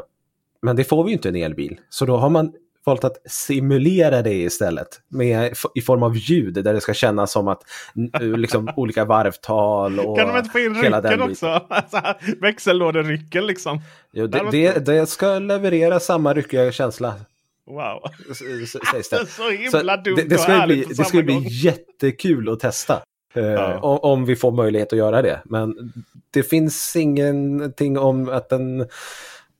[0.61, 1.79] men det får vi ju inte i en elbil.
[1.89, 2.53] Så då har man
[2.89, 7.47] valt att simulera det istället med, i form av ljud där det ska kännas som
[7.47, 7.61] att
[8.21, 11.61] liksom, olika varvtal och Kan de inte få in rycken också?
[11.91, 13.81] Så här, Växellåderycken liksom.
[14.11, 17.13] Jo, Det det, det, ska leverera samma ryckiga känsla
[17.67, 18.01] Wow.
[18.91, 19.25] sägs det.
[19.29, 23.01] Så himla dumt det, det och ska härligt bli, det ska bli jättekul att testa.
[23.33, 23.79] eh, Ja.
[23.79, 25.41] om, om vi får möjlighet att göra det.
[25.45, 25.93] Men
[26.31, 28.79] det finns ingenting om att den,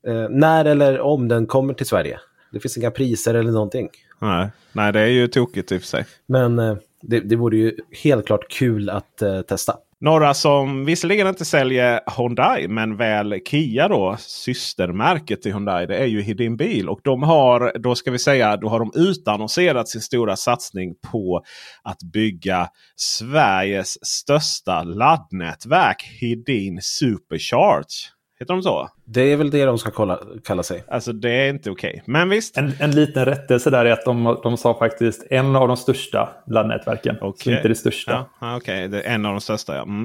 [0.06, 2.20] eh, när eller om den kommer till Sverige.
[2.52, 3.88] Det finns inga priser eller någonting.
[4.18, 4.50] Nej.
[4.72, 6.04] Nej, det är ju tokigt i och för sig.
[6.26, 9.76] Men eh, det, det vore ju helt klart kul att eh, testa.
[10.02, 15.86] Några som visserligen inte säljer Hyundai men väl Kia då, systermärket till Hyundai.
[15.86, 16.88] Det är ju Hedin Bil.
[16.88, 21.42] Och de har, då ska vi säga, då har de utannonserat sin stora satsning på
[21.82, 26.02] att bygga Sveriges största laddnätverk.
[26.20, 28.10] Hedin Supercharge.
[28.40, 28.88] Heter de så?
[29.04, 30.84] Det är väl det de ska kolla, kalla sig.
[30.88, 32.02] Alltså det är inte okej.
[32.06, 32.56] Men visst.
[32.56, 36.28] En, en liten rättelse där är att de, de sa faktiskt en av de största
[36.46, 37.16] laddnätverken.
[37.18, 37.56] Så Okej.
[37.56, 38.26] inte det största.
[38.40, 39.76] Ja, Okej, det är en av de största.
[39.76, 39.82] Ja.
[39.82, 40.04] Mm.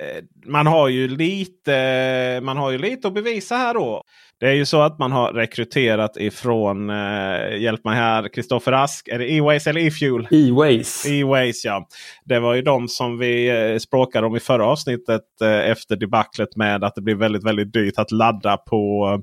[0.00, 4.02] Eh, Man har ju lite man har ju lite att bevisa här då.
[4.40, 9.08] Det är ju så att man har rekryterat ifrån, eh, hjälp mig här, Kristoffer Ask.
[9.08, 10.28] Är det E-Ways eller E-Fuel?
[10.30, 11.06] E-Ways.
[11.06, 11.88] E-Ways ja.
[12.24, 16.56] Det var ju de som vi eh, språkade om i förra avsnittet eh, efter debaclet
[16.56, 19.20] med att det blir väldigt, väldigt dyrt att ladda på eh,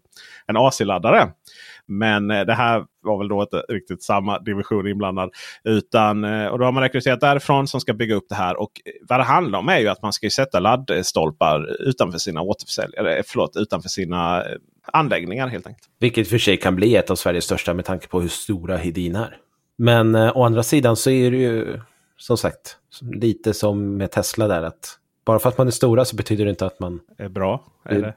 [0.47, 1.27] en AC-laddare.
[1.87, 5.29] Men eh, det här var väl då inte riktigt samma division inblandad.
[5.63, 8.59] Utan, eh, och då har man rekryterat därifrån som ska bygga upp det här.
[8.59, 8.71] Och
[9.09, 13.23] vad det handlar om är ju att man ska ju sätta laddstolpar utanför sina återförsäljare.
[13.25, 14.43] Förlåt, utanför sina
[14.83, 15.87] anläggningar helt enkelt.
[15.99, 19.15] Vilket för sig kan bli ett av Sveriges största med tanke på hur stora Hedin
[19.15, 19.37] är.
[19.77, 21.79] Men eh, å andra sidan så är det ju
[22.17, 26.15] som sagt lite som med Tesla där att bara för att man är stora så
[26.15, 26.99] betyder det inte att man...
[27.17, 27.63] Är bra?
[27.85, 28.13] Är bra.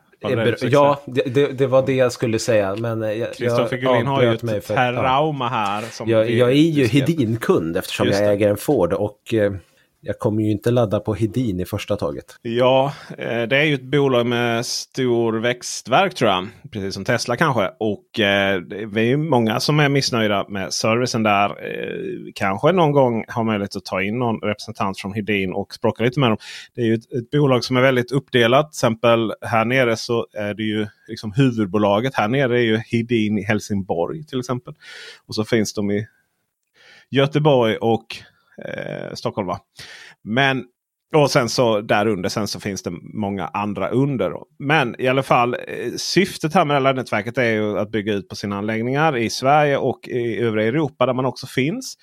[0.60, 2.76] ja, det, det, det var det jag skulle säga.
[2.76, 5.82] Men eh, jag, Kristoffer jag Gullin har ju mig ett för- trauma här.
[5.82, 6.86] Som Jag, jag är ju.
[6.86, 9.52] Hedin-kund eftersom jag äger en Ford och eh,
[10.00, 12.24] jag kommer ju inte ladda på Hedin i första taget.
[12.42, 16.48] Ja, eh, det är ju ett bolag med stor växtverk tror jag.
[16.72, 17.70] Precis som Tesla kanske.
[17.80, 21.48] Och eh, det- vi är ju många som är missnöjda med servicen där.
[21.50, 26.04] Eh, kanske någon gång har möjlighet att ta in någon representant från Hedin och språka
[26.04, 26.38] lite med dem.
[26.74, 28.72] Det är ju ett, ett bolag som är väldigt uppdelat.
[28.72, 32.14] Till exempel här nere så är det ju liksom huvudbolaget.
[32.14, 34.74] Här nere är ju Hedin i Helsingborg till exempel.
[35.26, 36.06] Och så finns de i
[37.10, 38.06] Göteborg och
[38.64, 39.46] eh, Stockholm.
[39.46, 39.60] Va?
[40.22, 40.64] Men
[41.14, 44.30] Och sen så där under sen så finns det många andra under.
[44.30, 44.46] Då.
[44.58, 48.12] Men i alla fall eh, syftet här med det här nätverket är ju att bygga
[48.12, 51.96] ut på sina anläggningar i Sverige och i övriga Europa där man också finns.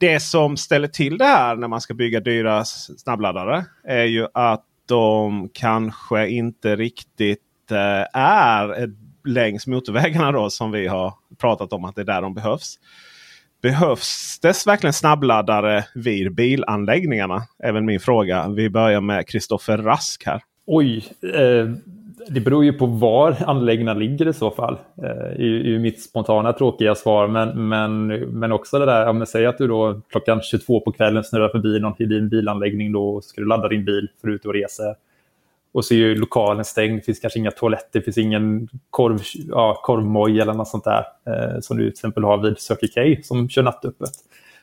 [0.00, 4.64] Det som ställer till det här när man ska bygga dyra snabbladdare är ju att
[4.86, 8.88] de kanske inte riktigt eh, är eh,
[9.24, 12.78] längs motorvägarna då som vi har pratat om att det är där de behövs.
[13.62, 17.42] Behövs det verkligen snabbladdare vid bilanläggningarna?
[17.62, 18.48] Även min fråga.
[18.48, 20.42] Vi börjar med Kristoffer Rask här.
[20.66, 21.66] Oj, eh,
[22.28, 24.78] det beror ju på var anläggningarna ligger i så fall.
[25.02, 27.28] Eh, är ju mitt spontana tråkiga svar.
[27.28, 28.06] Men, men,
[28.38, 31.80] men också det där, om säg att du då klockan 22 på kvällen snurrar förbi
[31.80, 34.82] någon i din bilanläggning då ska du ladda din bil för att ut och resa.
[35.76, 39.20] Och så är ju lokalen stängd, det finns kanske inga toaletter, det finns ingen korv,
[39.48, 41.06] ja, korvmoj eller något sånt där.
[41.26, 44.10] Eh, som du till exempel har vid Circle K som kör nattöppet.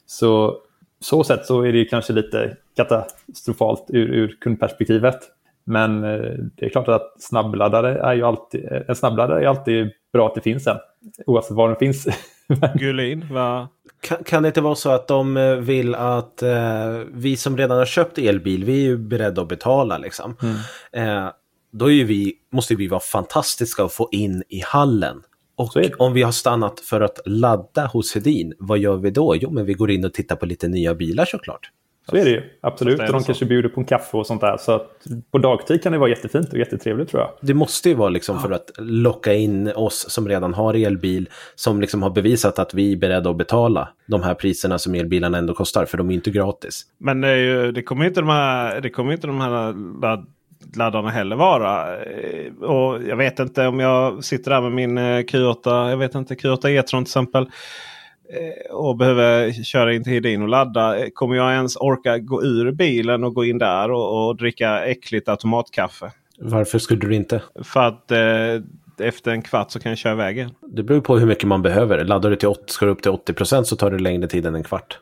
[0.05, 0.57] Så
[0.99, 5.19] så sätt så är det kanske lite katastrofalt ur, ur kundperspektivet.
[5.63, 10.27] Men eh, det är klart att snabbladdare är ju alltid, en snabbladdare är alltid bra
[10.27, 10.77] att det finns en.
[11.25, 12.07] Oavsett var den finns.
[12.75, 13.67] Gulin, vad
[14.03, 17.77] kan, kan, det inte vara så att de eh, vill att eh, vi som redan
[17.77, 20.37] har köpt elbil, vi är ju beredda att betala liksom.
[20.41, 20.55] Mm.
[20.91, 21.31] Eh,
[21.71, 25.21] då är vi, måste vi vara fantastiska att få in i hallen.
[25.55, 29.35] Och om vi har stannat för att ladda hos Hedin, vad gör vi då?
[29.35, 31.69] Jo, men vi går in och tittar på lite nya bilar såklart.
[32.09, 32.99] Så är det ju, absolut.
[32.99, 34.57] Och de kanske bjuder på en kaffe och sånt där.
[34.57, 37.31] Så att på dagtid kan det vara jättefint och jättetrevligt tror jag.
[37.41, 41.81] Det måste ju vara liksom för att locka in oss som redan har elbil, som
[41.81, 45.53] liksom har bevisat att vi är beredda att betala de här priserna som elbilarna ändå
[45.53, 46.85] kostar, för de är inte gratis.
[46.97, 50.25] Men det, ju, det kommer inte de här, det kommer inte de här ladd,
[50.75, 51.95] laddarna heller vara.
[52.59, 56.35] Och jag vet inte om jag sitter där med min eh, Q8, jag vet inte,
[56.35, 57.47] Q8 E-tron till exempel.
[58.33, 60.99] Eh, och behöver köra in till Hedin och ladda.
[60.99, 64.85] Eh, kommer jag ens orka gå ur bilen och gå in där och, och dricka
[64.85, 66.11] äckligt automatkaffe?
[66.37, 67.41] Varför skulle du inte?
[67.63, 70.51] För att eh, efter en kvart så kan jag köra vägen.
[70.67, 72.05] Det beror på hur mycket man behöver.
[72.05, 74.55] Laddar du till 80, ska du upp till 80% så tar det längre tid än
[74.55, 74.99] en kvart.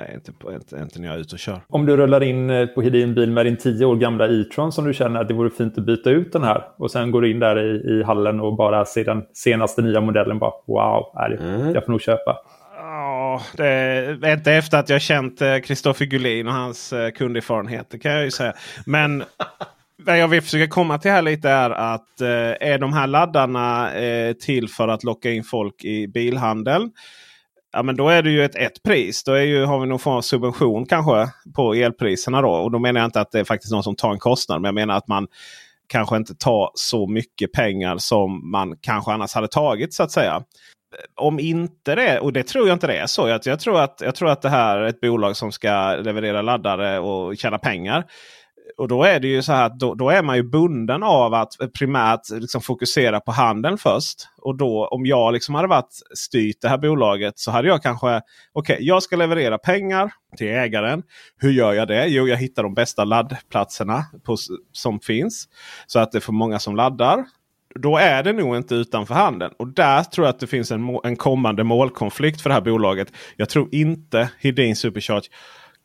[0.00, 1.60] Nej, inte, på, inte, inte när jag är ute och kör.
[1.68, 4.84] Om du rullar in eh, på Hedin bil med din 10 år gamla e-tron som
[4.84, 7.30] du känner att det vore fint att byta ut den här och sen går du
[7.30, 11.28] in där i, i hallen och bara ser den senaste nya modellen bara wow, är
[11.28, 11.74] det, mm.
[11.74, 12.36] jag får nog köpa.
[12.76, 17.98] Ja, det är inte efter att jag känt Kristoffer eh, Gullin och hans eh, kunderfarenheter
[17.98, 18.52] kan jag ju säga.
[18.86, 19.24] Men
[20.06, 22.20] vad jag vill försöka komma till här lite är att
[22.60, 23.90] är de här laddarna
[24.40, 26.90] till för att locka in folk i bilhandeln?
[27.72, 29.24] Ja men då är det ju ett, ett pris.
[29.24, 32.42] Då är ju, har vi någon form av subvention kanske på elpriserna.
[32.42, 32.50] Då.
[32.50, 34.60] Och då menar jag inte att det är faktiskt någon som tar en kostnad.
[34.60, 35.28] Men jag menar att man
[35.88, 40.42] kanske inte tar så mycket pengar som man kanske annars hade tagit så att säga.
[41.16, 43.28] Om inte det, och det tror jag inte det är så.
[43.28, 46.42] Jag, jag, tror, att, jag tror att det här är ett bolag som ska leverera
[46.42, 48.04] laddare och tjäna pengar
[48.80, 51.34] och då är det ju så här att då, då, är man ju bunden av
[51.34, 54.28] att primärt liksom fokusera på handeln först.
[54.38, 58.06] Och då om jag liksom hade varit styrt det här bolaget så hade jag kanske
[58.06, 61.02] Okej, okay, jag ska leverera pengar till ägaren.
[61.36, 62.06] Hur gör jag det?
[62.06, 64.36] Jo, jag hittar de bästa laddplatserna på,
[64.72, 65.48] som finns.
[65.86, 67.24] Så att det är för många som laddar.
[67.74, 69.52] Då är det nog inte utanför handeln.
[69.58, 73.12] Och där tror jag att det finns en, en kommande målkonflikt för det här bolaget.
[73.36, 75.28] Jag tror inte Hedin Supercharge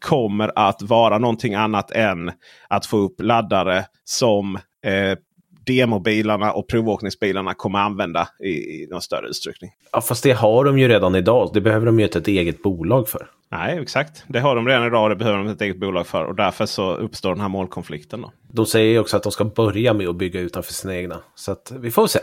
[0.06, 2.32] kommer att vara någonting annat än
[2.70, 5.18] att få upp laddare som eh,
[5.66, 9.72] demobilarna och provåkningsbilarna kommer använda i, i någon större utsträckning.
[9.92, 11.52] Ja, fast det har de ju redan idag.
[11.54, 13.28] Det behöver de ju inte ett eget bolag för.
[13.52, 14.24] Nej, exakt.
[14.28, 16.26] Det har de redan idag och det behöver de ett eget bolag för.
[16.26, 18.22] Och därför så uppstår den här målkonflikten.
[18.22, 18.32] Då.
[18.52, 21.20] De säger ju också att de ska börja med att bygga utanför sina egna.
[21.36, 22.20] Så att vi får se.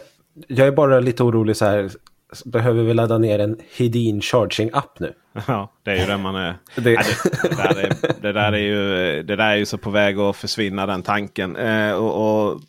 [0.48, 1.90] Jag är bara lite orolig så här
[2.44, 5.14] behöver vi ladda ner en Hedin Charging app nu.
[5.46, 6.56] Ja, det är ju det man är.
[6.74, 6.90] det...
[6.90, 9.90] Ja, det, det, där är det, där är ju, det där är ju så på
[9.90, 11.56] väg att försvinna den tanken.
[11.56, 12.60] Eh, och, och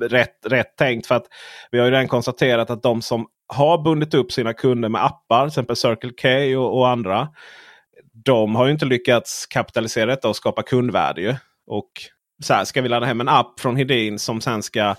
[0.00, 1.26] rätt, rätt tänkt för att
[1.70, 5.40] vi har ju redan konstaterat att de som har bundit upp sina kunder med appar,
[5.40, 7.28] till exempel Circle K och, och andra.
[8.24, 11.40] De har ju inte lyckats kapitalisera detta och skapa kundvärde.
[11.66, 11.90] Och
[12.42, 14.94] så här, ska vi ladda hem en app från Hedin som sen ska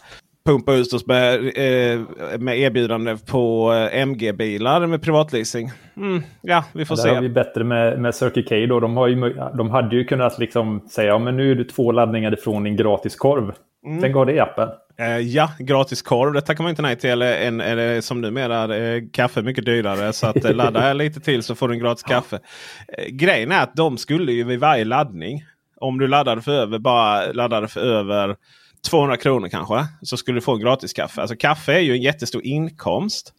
[0.47, 1.99] pumpa ut oss med, eh,
[2.39, 5.71] med erbjudande på eh, MG-bilar med privatleasing.
[5.97, 7.09] Mm, ja, vi får ja, se.
[7.09, 8.55] Har vi bättre med, med Circle K.
[8.73, 8.79] Då.
[8.79, 11.91] De, har ju, de hade ju kunnat liksom säga ja, men nu är det två
[11.91, 13.53] laddningar ifrån din gratis korv.
[13.85, 14.01] Mm.
[14.01, 14.69] Sen går det i appen.
[14.99, 16.33] Eh, ja, gratis korv.
[16.33, 17.09] Det tackar man inte nej till.
[17.09, 20.13] Eller, en, eller som numera, eh, kaffe mycket dyrare.
[20.13, 22.39] Så att eh, ladda lite till så får du en gratis kaffe.
[22.97, 25.45] Eh, grejen är att de skulle ju vid varje laddning.
[25.79, 28.35] Om du laddade för över, bara laddade för över
[28.89, 29.85] 200 kronor kanske.
[30.01, 31.21] Så skulle du få en gratis kaffe.
[31.21, 33.33] Alltså kaffe är ju en jättestor inkomst.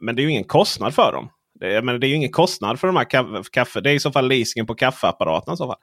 [0.00, 1.28] Men det är ju ingen kostnad för dem.
[1.60, 3.80] Det, men det är ju ingen kostnad för de här kaffe.
[3.80, 5.54] Det är i så fall leasingen på kaffeapparaten.
[5.54, 5.76] I så fall.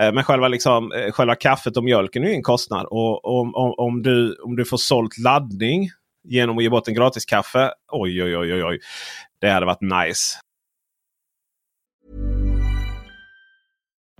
[0.00, 2.86] Eh, men själva, liksom, eh, själva kaffet och mjölken är ju ingen kostnad.
[2.86, 5.90] Och om, om, om, du, om du får sålt laddning
[6.24, 7.70] genom att ge bort en gratis kaffe.
[7.92, 8.78] Oj, oj, oj, oj.
[9.40, 10.38] Det hade varit nice.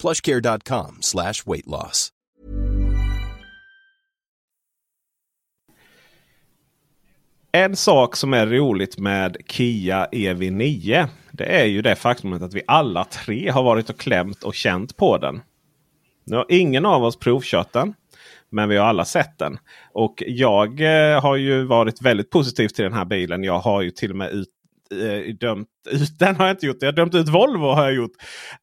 [0.00, 2.12] plushcare.com slash weight loss.
[7.52, 11.08] En sak som är roligt med Kia EV9.
[11.32, 14.96] Det är ju det faktumet att vi alla tre har varit och klämt och känt
[14.96, 15.40] på den.
[16.24, 17.94] Nu har ingen av oss provkört den.
[18.50, 19.58] Men vi har alla sett den.
[19.92, 23.44] Och jag eh, har ju varit väldigt positiv till den här bilen.
[23.44, 24.48] Jag har ju till och med ut,
[24.92, 26.36] eh, dömt ut den.
[26.36, 26.76] har Jag inte gjort.
[26.80, 28.12] Jag har dömt ut Volvo har jag gjort.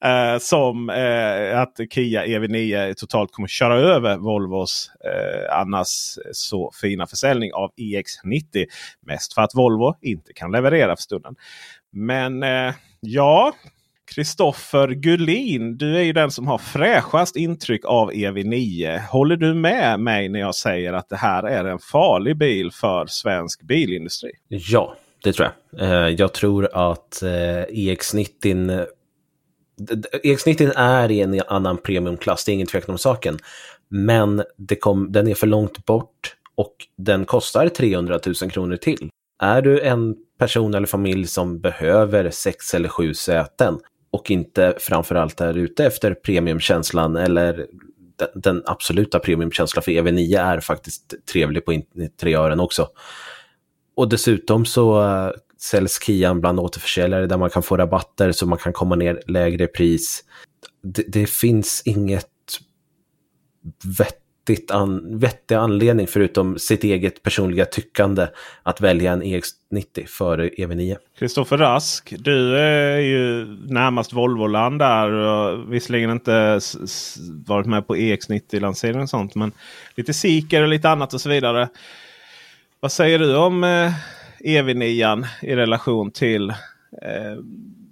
[0.05, 7.07] Eh, som eh, att Kia EV9 totalt kommer köra över Volvos eh, annars så fina
[7.07, 8.65] försäljning av EX90.
[9.01, 11.36] Mest för att Volvo inte kan leverera för stunden.
[11.91, 13.53] Men eh, ja,
[14.15, 18.99] Kristoffer Gullin, du är ju den som har fräschast intryck av EV9.
[18.99, 23.05] Håller du med mig när jag säger att det här är en farlig bil för
[23.05, 24.32] svensk bilindustri?
[24.47, 25.82] Ja, det tror jag.
[25.82, 28.86] Eh, jag tror att eh, EX90
[30.24, 33.39] EX90 är i en annan premiumklass, det är ingen tvekan om saken.
[33.89, 39.09] Men det kom, den är för långt bort och den kostar 300 000 kronor till.
[39.41, 43.80] Är du en person eller familj som behöver sex eller sju säten
[44.11, 47.68] och inte framförallt är ute efter premiumkänslan eller
[48.15, 52.88] den, den absoluta premiumkänslan för EV9 är faktiskt trevlig på interiören också.
[53.97, 55.31] Och dessutom så uh,
[55.61, 59.67] säljs Kian bland återförsäljare där man kan få rabatter så man kan komma ner lägre
[59.67, 60.23] pris.
[60.83, 62.27] Det, det finns inget
[63.99, 68.27] vettigt an, vettig anledning förutom sitt eget personliga tyckande
[68.63, 70.97] att välja en EX90 före EV9.
[71.19, 75.11] Kristoffer Rask, du är ju närmast Volvoland där.
[75.11, 76.59] Och visserligen inte
[77.45, 79.35] varit med på EX90-lanseringen och sånt.
[79.35, 79.51] Men
[79.95, 81.69] lite Seeker och lite annat och så vidare.
[82.80, 83.91] Vad säger du om eh,
[84.39, 86.55] EV9 i relation till eh,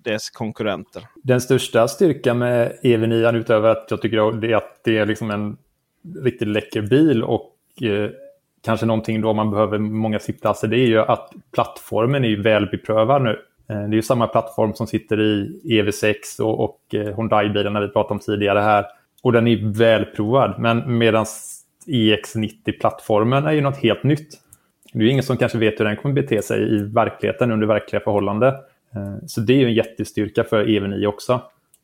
[0.04, 1.04] dess konkurrenter?
[1.24, 5.58] Den största styrkan med EV9 utöver att jag tycker är att det är liksom en
[6.24, 8.10] riktigt läcker bil och eh,
[8.64, 10.68] kanske någonting då man behöver många sittplatser.
[10.68, 13.40] Det är ju att plattformen är välbeprövad nu.
[13.70, 17.88] Eh, det är ju samma plattform som sitter i EV6 och, och eh, Hyundai-bilarna vi
[17.88, 18.86] pratade om tidigare här.
[19.24, 20.60] Och den är välprovad.
[20.60, 21.26] Men medan
[21.88, 24.42] EX90-plattformen är ju något helt nytt.
[24.96, 28.00] Det är ingen som kanske vet hur den kommer bete sig i verkligheten under verkliga
[28.00, 28.54] förhållanden.
[28.96, 31.34] Eh, så det är ju en jättestyrka för EV9 också.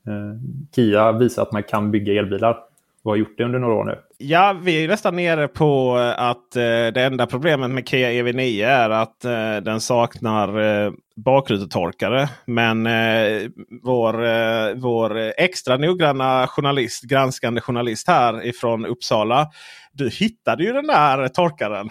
[0.08, 0.40] Eh,
[0.76, 2.58] Kia visar att man kan bygga elbilar
[3.04, 4.00] och har gjort det under några år nu.
[4.18, 6.62] Ja, vi är nästan nere på eh, att eh,
[6.94, 12.30] det enda problemet med Kia EV9 är att eh, den saknar eh, bakrutetorkare.
[12.46, 13.50] Men eh,
[13.84, 19.48] vår, eh, vår extra noggranna journalist, granskande journalist här ifrån Uppsala.
[19.94, 21.90] Du hittade ju den där torkaren.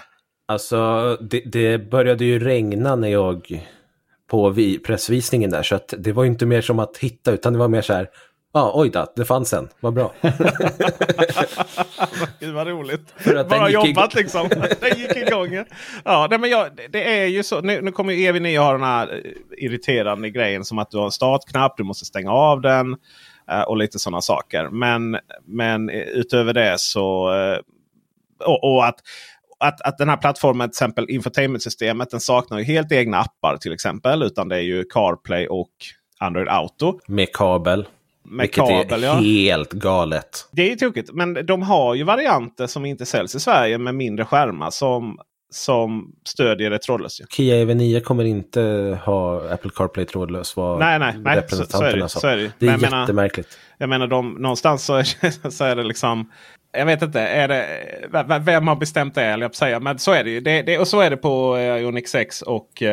[0.50, 3.66] Alltså, det, det började ju regna när jag
[4.30, 5.62] på vi, pressvisningen där.
[5.62, 8.08] Så att det var inte mer som att hitta utan det var mer så här.
[8.52, 9.68] Ja, ah, oj då, det fanns en.
[9.80, 10.12] Vad bra.
[12.40, 13.14] Gud vad roligt.
[13.48, 14.48] Bara jobbat liksom.
[14.80, 15.64] den gick igång.
[16.04, 17.60] Ja, nej, men jag, det är ju så.
[17.60, 21.04] Nu, nu kommer ju EV9 ha den här eh, irriterande grejen som att du har
[21.04, 21.76] en startknapp.
[21.76, 22.96] Du måste stänga av den.
[23.50, 24.68] Eh, och lite sådana saker.
[24.68, 27.34] Men, men utöver det så...
[27.34, 27.58] Eh,
[28.44, 29.00] och, och att
[29.60, 33.72] att, att den här plattformen, till exempel infotainmentsystemet, den saknar ju helt egna appar till
[33.72, 34.22] exempel.
[34.22, 35.70] Utan det är ju CarPlay och
[36.18, 37.00] Android Auto.
[37.06, 37.86] Med kabel.
[38.22, 39.14] Med Vilket kabel, är ja.
[39.14, 40.48] helt galet.
[40.52, 41.12] Det är ju tokigt.
[41.12, 45.18] Men de har ju varianter som inte säljs i Sverige med mindre skärmar som,
[45.50, 47.32] som stödjer det trådlöst.
[47.32, 48.60] Kia EV9 kommer inte
[49.04, 50.56] ha Apple CarPlay trådlös.
[50.56, 51.42] Vad nej, nej, nej.
[51.48, 52.52] Så, så, är det, så är det.
[52.58, 53.58] det är Men jättemärkligt.
[53.78, 56.30] Jag menar, jag menar de, någonstans så är, så är det liksom
[56.72, 59.24] jag vet inte, är det, vem har bestämt det?
[59.24, 59.80] Jag säga.
[59.80, 60.40] Men så är det ju.
[60.40, 62.88] Det, det, och så är det på uh, Ioniq 6 och uh,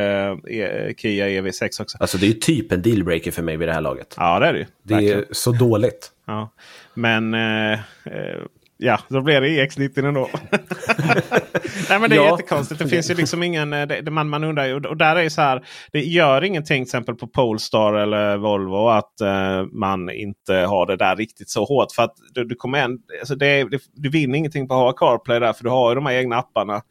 [0.97, 1.97] Kia EV6 också.
[1.99, 4.15] Alltså det är ju typ en dealbreaker för mig vid det här laget.
[4.17, 4.65] Ja det är det ju.
[4.83, 6.11] Det är så dåligt.
[6.25, 6.49] Ja.
[6.93, 7.79] Men uh,
[8.77, 10.29] ja, då blir det EX90 ändå.
[11.89, 12.31] Nej men det är ja.
[12.31, 12.79] jättekonstigt.
[12.79, 13.69] Det finns ju liksom ingen...
[13.69, 14.75] Det, man, man undrar ju.
[14.75, 15.65] Och där är ju så här.
[15.91, 20.95] Det gör ingenting till exempel på Polestar eller Volvo att uh, man inte har det
[20.95, 21.91] där riktigt så hårt.
[21.91, 25.07] För att du, du kommer en, alltså det, det, du vinner ingenting på att ha
[25.07, 25.53] CarPlay där.
[25.53, 26.81] För du har ju de här egna apparna.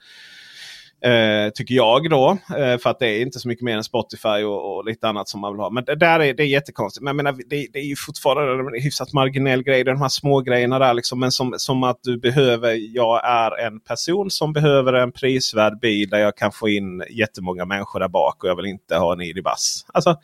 [1.00, 2.38] Eh, tycker jag då.
[2.58, 5.28] Eh, för att det är inte så mycket mer än Spotify och, och, lite annat
[5.28, 5.70] som man vill ha.
[5.70, 7.02] Men det där är, det är jättekonstigt.
[7.02, 9.84] Men jag menar, det, det är ju fortfarande en hyfsat marginell grej.
[9.84, 10.94] De här små grejerna där.
[10.94, 12.96] Liksom, men som, som att du behöver.
[12.96, 17.64] Jag är en person som behöver en prisvärd bil där jag kan få in jättemånga
[17.64, 18.44] människor där bak.
[18.44, 19.86] Och jag vill inte ha en ID-Buzz.
[19.92, 20.16] Alltså,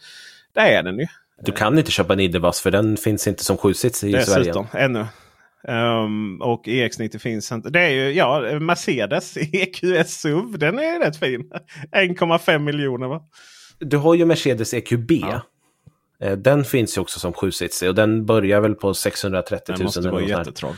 [0.54, 1.06] det är den ju.
[1.44, 4.84] Du kan inte köpa en ID-Buzz för den finns inte som sjusits i Dessutom, Sverige.
[4.84, 5.06] ännu.
[5.68, 7.70] Um, och EX90 finns inte.
[7.70, 10.58] Det är ju ja, Mercedes EQS SUV.
[10.58, 11.52] Den är rätt fin.
[11.96, 13.22] 1,5 miljoner va?
[13.78, 15.10] Du har ju Mercedes EQB.
[15.10, 15.42] Ja.
[16.22, 19.78] Eh, den finns ju också som sjusitsig och den börjar väl på 630 000.
[19.78, 20.74] Den måste vara jättetrång.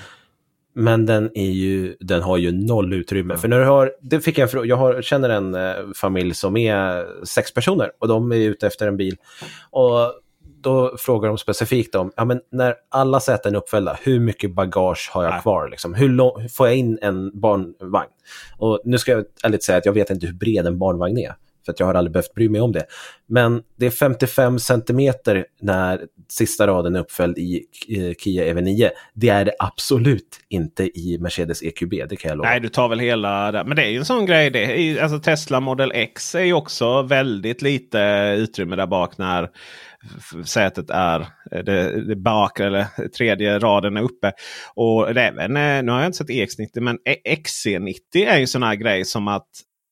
[0.76, 3.34] Men den, är ju, den har ju noll utrymme.
[3.34, 3.40] Mm.
[3.40, 7.06] För när du har, det fick jag, jag har, känner en eh, familj som är
[7.24, 9.16] sex personer och de är ute efter en bil.
[9.70, 10.12] Och
[10.64, 15.10] då frågar de specifikt om, ja men när alla säten är uppfällda, hur mycket bagage
[15.12, 15.42] har jag Nej.
[15.42, 15.68] kvar?
[15.68, 15.94] Liksom?
[15.94, 18.10] Hur lång, får jag in en barnvagn?
[18.58, 21.34] Och nu ska jag ärligt säga att jag vet inte hur bred en barnvagn är.
[21.64, 22.84] För att jag har aldrig behövt bry mig om det.
[23.26, 28.90] Men det är 55 centimeter när sista raden är uppfälld i eh, Kia EV9.
[29.14, 32.48] Det är det absolut inte i Mercedes EQB, det kan jag lova.
[32.48, 33.64] Nej, du tar väl hela där.
[33.64, 34.50] Men det är ju en sån grej.
[34.50, 37.98] Det är, alltså Tesla Model X är ju också väldigt lite
[38.38, 39.48] utrymme där bak när
[40.44, 44.32] sätet är eh, det, det bakre eller tredje raden är uppe.
[44.74, 46.98] Och även, eh, nu har jag inte sett EX90 men
[47.28, 49.48] XC90 är ju sån här grej som att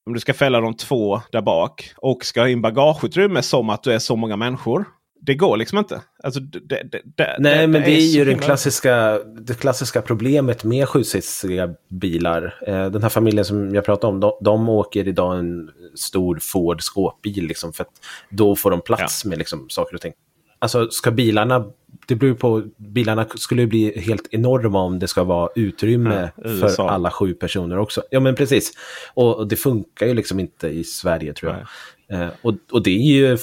[0.07, 3.83] om du ska fälla de två där bak och ska ha in bagageutrymme som att
[3.83, 4.85] du är så många människor.
[5.21, 6.01] Det går liksom inte.
[6.23, 6.83] Alltså, det,
[7.17, 12.55] det, Nej, men det är, är ju den klassiska, det klassiska problemet med sjusitsiga bilar.
[12.67, 16.83] Eh, den här familjen som jag pratade om, de, de åker idag en stor Ford
[16.83, 17.47] skåpbil.
[17.47, 17.91] Liksom, för att
[18.31, 19.29] då får de plats ja.
[19.29, 20.13] med liksom, saker och ting.
[20.59, 21.65] Alltså ska bilarna,
[22.07, 26.89] det beror på, bilarna skulle bli helt enorma om det ska vara utrymme ja, för
[26.89, 28.03] alla sju personer också.
[28.11, 28.73] Ja men precis.
[29.15, 32.21] Och, och, det funkar ju liksom inte i Sverige tror jag.
[32.21, 33.39] Eh, och, och det är ju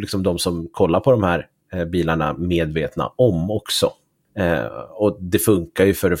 [0.00, 3.92] liksom de som kollar på de här eh, bilarna medvetna om också.
[4.38, 6.16] Eh, och det funkar ju för,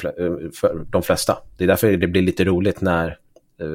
[0.50, 1.38] för de flesta.
[1.56, 3.06] Det är därför det blir lite roligt när
[3.60, 3.66] eh,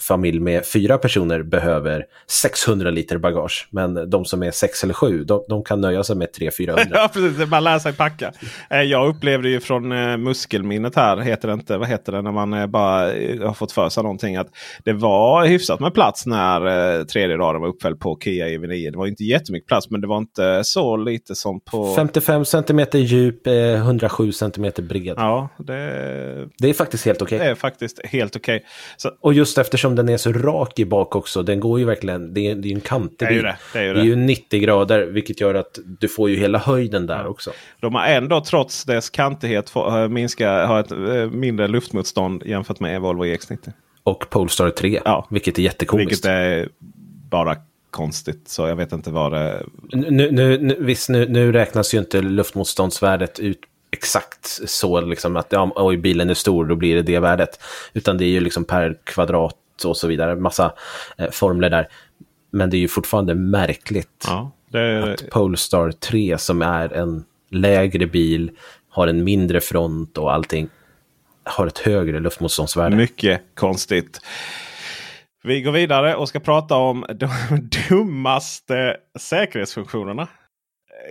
[0.00, 3.68] familj med fyra personer behöver 600 liter bagage.
[3.70, 6.86] Men de som är sex eller sju, de, de kan nöja sig med 300-400.
[6.90, 7.48] ja, precis.
[7.48, 8.32] Man lär sig packa.
[8.70, 12.32] Eh, jag upplevde ju från eh, muskelminnet här, heter det inte, vad heter det, när
[12.32, 13.06] man eh, bara
[13.46, 14.36] har fått för sig någonting.
[14.36, 14.48] Att
[14.84, 18.90] det var hyfsat med plats när tredje raden var uppfälld på Kia EV9.
[18.90, 21.94] Det var inte jättemycket plats, men det var inte så lite som på...
[21.94, 25.14] 55 cm djup, 107 cm bred.
[25.16, 25.74] Ja, det...
[26.58, 27.36] det är faktiskt helt okej.
[27.36, 27.46] Okay.
[27.46, 28.56] Det är faktiskt helt okej.
[28.56, 29.16] Okay.
[29.20, 32.34] Och just eftersom eftersom den är så rak i bak också, den går ju verkligen,
[32.34, 33.42] det är, det är en kantig bil.
[33.42, 34.00] Det, det, är ju det.
[34.00, 37.50] är ju 90 grader, vilket gör att du får ju hela höjden där också.
[37.80, 43.00] De har ändå trots dess kantighet få, minska, har ett äh, mindre luftmotstånd jämfört med
[43.00, 43.72] Volvo EX90.
[44.02, 45.26] Och Polestar 3, ja.
[45.30, 46.12] vilket är jättekomiskt.
[46.12, 46.68] Vilket är
[47.30, 47.56] bara
[47.90, 48.48] konstigt.
[48.48, 49.62] Så jag vet inte vad det...
[49.92, 53.58] Nu, nu, nu, visst, nu, nu räknas ju inte luftmotståndsvärdet ut
[53.92, 57.60] exakt så liksom att ja, oj, bilen är stor, då blir det det värdet.
[57.92, 60.72] Utan det är ju liksom per kvadrat och så vidare, massa
[61.18, 61.88] eh, formler där.
[62.52, 68.06] Men det är ju fortfarande märkligt Ja, det, att Polestar 3 som är en lägre
[68.06, 68.50] bil,
[68.88, 70.68] har en mindre front och allting,
[71.44, 72.96] har ett högre luftmotståndsvärde.
[72.96, 74.20] Mycket konstigt.
[75.42, 77.30] Vi går vidare och ska prata om de
[77.88, 80.28] dummaste säkerhetsfunktionerna.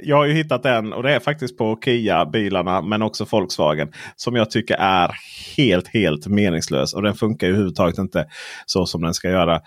[0.03, 3.91] Jag har ju hittat en och det är faktiskt på Kia-bilarna men också Volkswagen.
[4.15, 5.11] Som jag tycker är
[5.57, 6.93] helt, helt meningslös.
[6.93, 8.25] Och den funkar ju överhuvudtaget inte
[8.65, 9.61] så som den ska göra.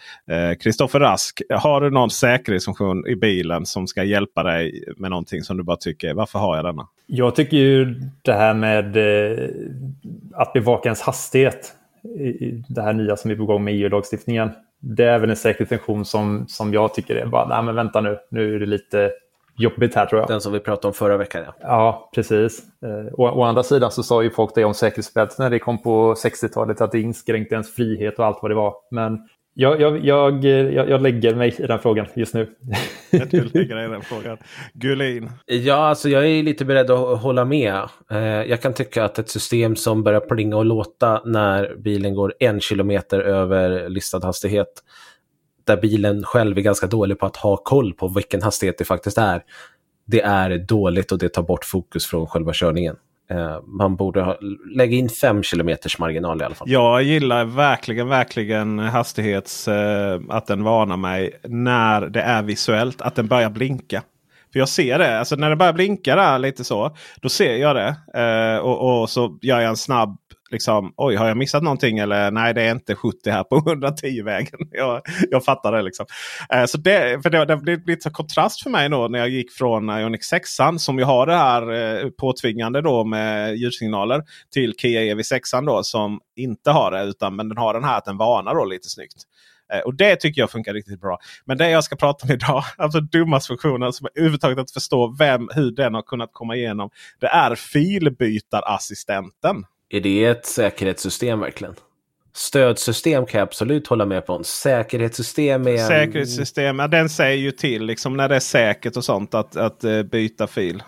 [0.61, 5.43] Kristoffer eh, Rask, har du någon säkerhetsfunktion i bilen som ska hjälpa dig med någonting
[5.43, 6.89] som du bara tycker, varför har jag denna?
[7.07, 9.49] Jag tycker ju det här med eh,
[10.35, 11.73] att bevaka ens hastighet.
[12.05, 14.51] i Det här nya som är på gång med EU-lagstiftningen.
[14.81, 18.18] Det är väl en säkerhetsfunktion som, som jag tycker är bara, nej men vänta nu,
[18.31, 19.11] nu är det lite
[19.59, 20.28] jobbigt här tror jag.
[20.28, 21.55] Den som vi pratade om förra veckan ja.
[21.61, 22.62] Ja, precis.
[22.84, 25.82] Eh, å, å andra sidan så sa ju folk det om säkerhetsbältet när det kom
[25.82, 28.74] på 60-talet att det inskränkte ens frihet och allt vad det var.
[28.90, 29.18] Men
[29.55, 32.48] jag, jag, jag, jag, jag lägger mig i den frågan just nu.
[33.11, 33.18] Du
[33.55, 34.38] lägger dig i den frågan.
[34.74, 35.30] Gullin?
[35.46, 37.74] Ja, alltså jag är lite beredd att hålla med.
[38.11, 42.34] Eh, Jag kan tycka att ett system som börjar plinga och låta när bilen går
[42.38, 44.68] en kilometer över listad hastighet,
[45.65, 49.19] där bilen själv är ganska dålig på att ha koll på vilken hastighet det faktiskt
[49.19, 49.43] är,
[50.07, 52.97] det är dåligt och det tar bort fokus från själva körningen.
[53.31, 54.39] Eh, man borde ha,
[54.75, 56.71] lägga in fem kilometers marginal i alla fall.
[56.71, 59.69] Jag gillar verkligen, verkligen hastighets...
[59.69, 63.03] Eh, att den varnar mig när det är visuellt.
[63.03, 64.03] Att den börjar blinka.
[64.53, 65.19] För jag ser det.
[65.19, 66.97] Alltså när det börjar blinka där lite så.
[67.21, 67.97] Då ser jag det.
[68.21, 70.19] Eh, och, och så gör jag en snabb
[70.53, 71.98] liksom, oj har jag missat någonting?
[71.98, 74.61] Eller nej det är inte 70 här på 110-vägen.
[74.70, 76.07] Jag, jag fattar det liksom.
[76.53, 79.53] Eh, så det, för det, det blev lite kontrast för mig då när jag gick
[79.53, 84.22] från Ioniq 6 som ju har det här eh, påtvingande då med ljudsignaler.
[84.53, 87.03] Till Kia EV6 då som inte har det.
[87.03, 89.26] utan Men den har den här att den varnar då lite snyggt.
[89.72, 91.18] Eh, och det tycker jag funkar riktigt bra.
[91.44, 95.16] Men det jag ska prata om idag, alltså dummaste funktionen som jag överhuvudtaget inte förstår
[95.18, 96.90] vem, hur den har kunnat komma igenom.
[97.20, 99.64] Det är filbytarassistenten.
[99.95, 101.74] Är det ett säkerhetssystem verkligen?
[102.34, 104.32] Stödsystem kan jag absolut hålla med på.
[104.32, 105.76] En säkerhetssystem är...
[105.76, 109.84] Säkerhetssystem, ja, den säger ju till liksom när det är säkert och sånt att, att
[109.84, 110.82] eh, byta fil.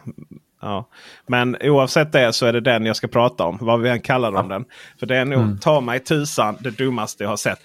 [0.63, 0.89] Ja.
[1.27, 3.59] Men oavsett det så är det den jag ska prata om.
[3.61, 4.65] Vad vi än kallar om den.
[4.99, 5.59] För det är nog Mm.
[5.59, 7.59] ta mig tusan det dummaste jag har sett.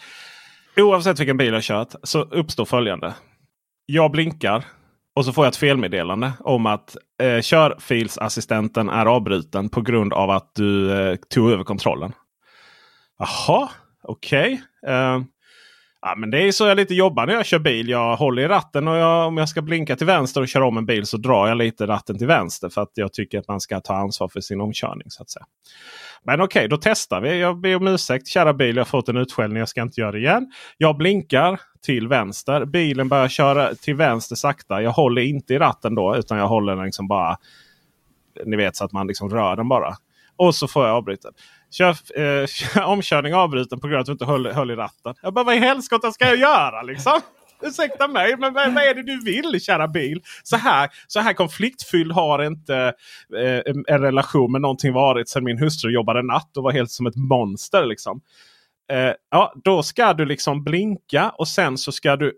[0.78, 3.14] Oavsett vilken bil jag kört så uppstår följande.
[3.86, 4.64] Jag blinkar
[5.16, 10.30] och så får jag ett felmeddelande om att eh, körfilsassistenten är avbruten på grund av
[10.30, 12.14] att du eh, tog över kontrollen.
[13.20, 13.70] Jaha,
[14.04, 14.62] okej.
[14.88, 15.20] Eh,
[16.02, 17.90] ja, men det är så jag lite jobbar när jag kör bil.
[17.90, 20.78] Jag håller i ratten och jag, om jag ska blinka till vänster och köra om
[20.78, 22.70] en bil så drar jag lite ratten till vänster.
[22.70, 25.10] För att jag tycker att man ska ta ansvar för sin omkörning.
[25.10, 25.46] så att säga.
[26.24, 27.40] Men okej, då testar vi.
[27.40, 28.76] Jag ber om ursäkt kära bil.
[28.76, 29.60] Jag har fått en utskällning.
[29.60, 30.52] Jag ska inte göra det igen.
[30.78, 32.66] Jag blinkar till vänster.
[32.66, 34.82] Bilen börjar köra till vänster sakta.
[34.82, 36.16] Jag håller inte i ratten då.
[36.16, 37.38] Utan jag håller den liksom bara.
[38.46, 39.96] Ni vet så att man liksom rör den bara.
[40.36, 41.30] Och så får jag avbryta.
[41.72, 45.16] Kör, eh, omkörning avbruten på grund av att du inte höll, höll i ratten.
[45.22, 47.22] Jag bara vad i helskotta ska jag göra liksom?
[47.62, 50.22] Ursäkta mig, men vad, vad är det du vill kära bil?
[50.44, 52.94] Så här, så här konfliktfylld har inte
[53.38, 56.92] eh, en, en relation med någonting varit sedan min hustru jobbade natt och var helt
[56.92, 57.86] som ett monster.
[57.86, 58.22] liksom.
[58.92, 62.34] Eh, ja, då ska du liksom blinka och sen så ska du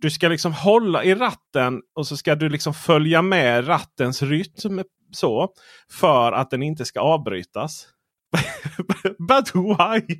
[0.00, 4.82] du ska liksom hålla i ratten och så ska du liksom följa med rattens rytm.
[5.12, 5.48] så
[5.90, 7.86] För att den inte ska avbrytas.
[9.28, 10.16] But why?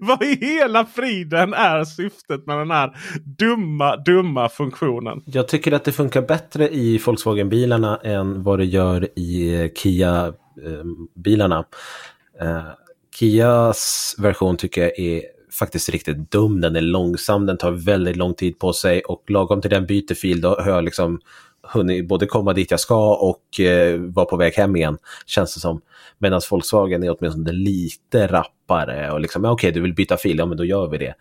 [0.00, 2.96] Vad i hela friden är syftet med den här
[3.38, 5.22] dumma, dumma funktionen?
[5.24, 11.64] Jag tycker att det funkar bättre i Volkswagen-bilarna än vad det gör i Kia-bilarna.
[12.40, 12.64] Eh, eh,
[13.14, 15.22] Kias version tycker jag är
[15.58, 16.60] faktiskt riktigt dum.
[16.60, 20.14] Den är långsam, den tar väldigt lång tid på sig och lagom till den byter
[20.14, 21.20] fil då har jag liksom
[21.62, 25.60] hunnit både komma dit jag ska och eh, vara på väg hem igen, känns det
[25.60, 25.80] som.
[26.18, 30.46] Medan Volkswagen är åtminstone lite rappare och liksom, ja, okej, du vill byta fil, ja
[30.46, 31.14] men då gör vi det.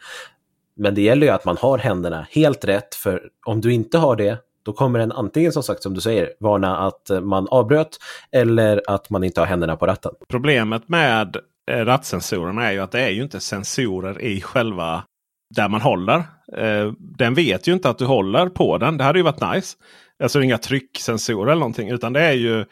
[0.76, 4.16] Men det gäller ju att man har händerna helt rätt, för om du inte har
[4.16, 7.98] det, då kommer den antingen som sagt som du säger varna att eh, man avbröt
[8.32, 10.12] eller att man inte har händerna på ratten.
[10.30, 11.38] Problemet med
[11.72, 15.04] eh, rattsensorerna är ju att det är ju inte sensorer i själva
[15.56, 16.18] där man håller.
[16.58, 18.98] Eh, den vet ju inte att du håller på den.
[18.98, 19.78] Det hade ju varit nice.
[20.24, 21.90] Alltså inga trycksensorer eller någonting.
[21.90, 22.66] Utan det är ju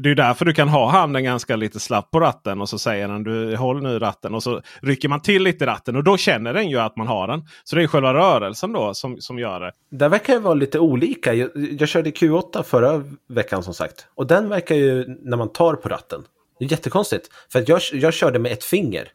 [0.00, 3.08] det är därför du kan ha handen ganska lite slapp på ratten och så säger
[3.08, 6.16] den du håll nu ratten och så rycker man till lite i ratten och då
[6.16, 7.42] känner den ju att man har den.
[7.64, 9.72] Så det är själva rörelsen då som, som gör det.
[9.90, 11.34] Det verkar ju vara lite olika.
[11.34, 14.06] Jag, jag körde Q8 förra veckan som sagt.
[14.14, 16.22] Och den verkar ju när man tar på ratten.
[16.58, 17.28] Det är jättekonstigt.
[17.52, 19.08] För jag, jag körde med ett finger.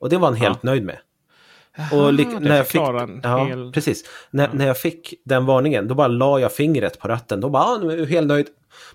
[0.00, 0.98] Och det var han helt nöjd med.
[1.92, 2.80] Och lik, det när jag fick,
[3.22, 4.04] ja, hel- precis.
[4.30, 7.40] När, när jag fick den varningen, då bara la jag fingret på ratten.
[7.40, 8.46] Då bara, ah, nu är jag helt nöjd.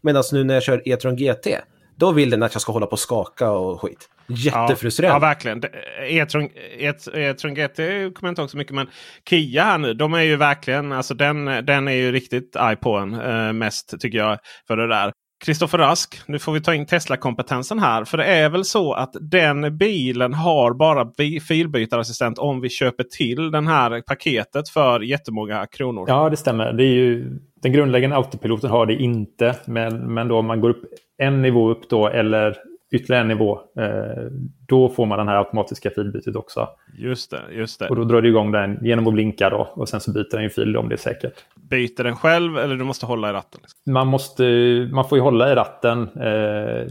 [0.01, 1.47] Medan nu när jag kör E-tron GT,
[1.95, 4.09] då vill den att jag ska hålla på och skaka och skit.
[4.27, 4.35] Ja,
[4.67, 5.15] Jättefrustrerande.
[5.15, 5.59] ja verkligen.
[5.59, 5.71] Det-
[6.09, 8.75] E-tron E- E-tron GT kommer jag inte ihåg så mycket.
[8.75, 8.87] Men
[9.29, 12.95] Kia här nu, de är ju verkligen, alltså den, den är ju riktigt arg på
[12.97, 13.13] en.
[13.13, 15.11] Eh, mest tycker jag för det där.
[15.45, 18.05] Kristoffer Rask, nu får vi ta in Tesla-kompetensen här.
[18.05, 21.11] För det är väl så att den bilen har bara
[21.47, 26.05] filbytarassistent om vi köper till den här paketet för jättemånga kronor.
[26.07, 26.73] Ja, det stämmer.
[26.73, 29.55] Det är ju, den grundläggande autopiloten har det inte.
[29.65, 30.83] Men, men då om man går upp
[31.17, 32.57] en nivå upp då eller
[32.91, 33.59] ytterligare en nivå.
[33.79, 34.23] Eh,
[34.67, 36.67] då får man den här automatiska filbytet också.
[36.97, 37.87] Just det, just det.
[37.87, 39.69] Och då drar du igång den genom att blinka då.
[39.73, 41.33] Och sen så byter den ju fil om det är säkert.
[41.69, 43.59] Byter den själv eller du måste hålla i ratten?
[43.61, 43.93] Liksom.
[43.93, 44.43] Man, måste,
[44.91, 46.01] man får ju hålla i ratten.
[46.01, 46.87] Eh,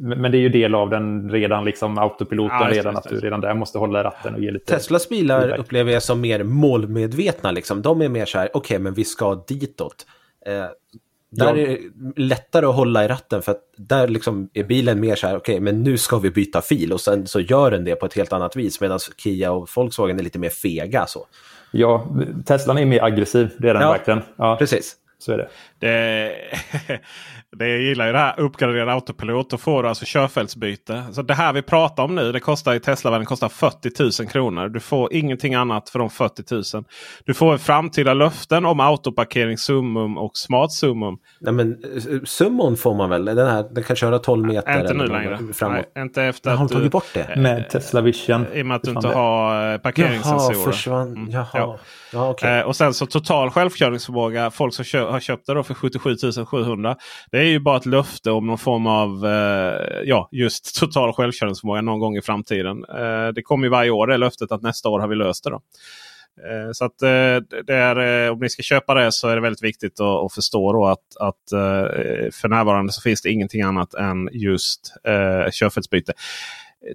[0.00, 2.94] men det är ju del av den redan, liksom autopiloten Ja, redan.
[2.94, 4.72] just Att du redan där måste hålla i ratten och ge lite...
[4.72, 5.60] Teslas bilar feedback.
[5.60, 7.50] upplever jag som mer målmedvetna.
[7.50, 7.82] Liksom.
[7.82, 10.06] De är mer så här, okej, men vi ska ditåt.
[10.46, 10.64] Eh,
[11.30, 11.62] där Ja.
[11.62, 11.78] är det
[12.22, 15.60] lättare att hålla i ratten för att där liksom är bilen mer så här, okej,
[15.60, 18.32] men nu ska vi byta fil och sen så gör den det på ett helt
[18.32, 21.26] annat vis medan Kia och Volkswagen är lite mer fega så.
[21.72, 22.06] Ja,
[22.46, 23.50] Teslan är mer aggressiv.
[23.58, 24.20] Det är den Ja, verkligen.
[24.36, 24.96] Ja, Precis.
[25.22, 25.48] Så är det.
[25.78, 26.32] Det,
[27.56, 29.50] det jag gillar ju det här uppgraderad autopilot.
[29.50, 31.04] Då får du alltså körfältsbyte.
[31.12, 34.68] Så det här vi pratar om nu det kostar i Tesla-världen kostar 40 000 kronor.
[34.68, 36.84] Du får ingenting annat för de 40 000.
[37.24, 41.16] Du får framtida löften om autoparkering summum och smart summum.
[41.40, 43.24] Nej, men eh, summon får man väl?
[43.24, 44.80] Den, här, den kan köra 12 meter.
[44.80, 45.38] Inte nu längre.
[45.54, 45.86] Framåt.
[45.94, 47.36] Nej, inte efter Har de att tagit bort det?
[47.36, 48.46] Med Tesla Vision.
[48.54, 49.14] I och med att du inte det.
[49.14, 50.72] har eh, Jaha, parkeringssensorer.
[50.72, 51.08] försvann.
[51.08, 51.46] Mm, Jaha.
[51.54, 51.78] ja.
[52.12, 52.58] Ja, okej.
[52.58, 54.50] Eh, och sen så total självkörningsförmåga.
[54.50, 56.96] Folk som kö- har köpt det då för 77 700.
[57.30, 61.80] Det är ju bara ett löfte om någon form av eh, ja, just total självkörningsförmåga
[61.80, 62.84] någon gång i framtiden.
[62.84, 65.50] Eh, det kommer ju varje år det löftet att nästa år har vi löst det.
[65.50, 65.60] Då.
[66.48, 69.42] Eh, så att eh, det är, eh, om ni ska köpa det så är det
[69.42, 73.62] väldigt viktigt att, att förstå då att, att eh, för närvarande så finns det ingenting
[73.62, 76.12] annat än just eh, körfältsbyte.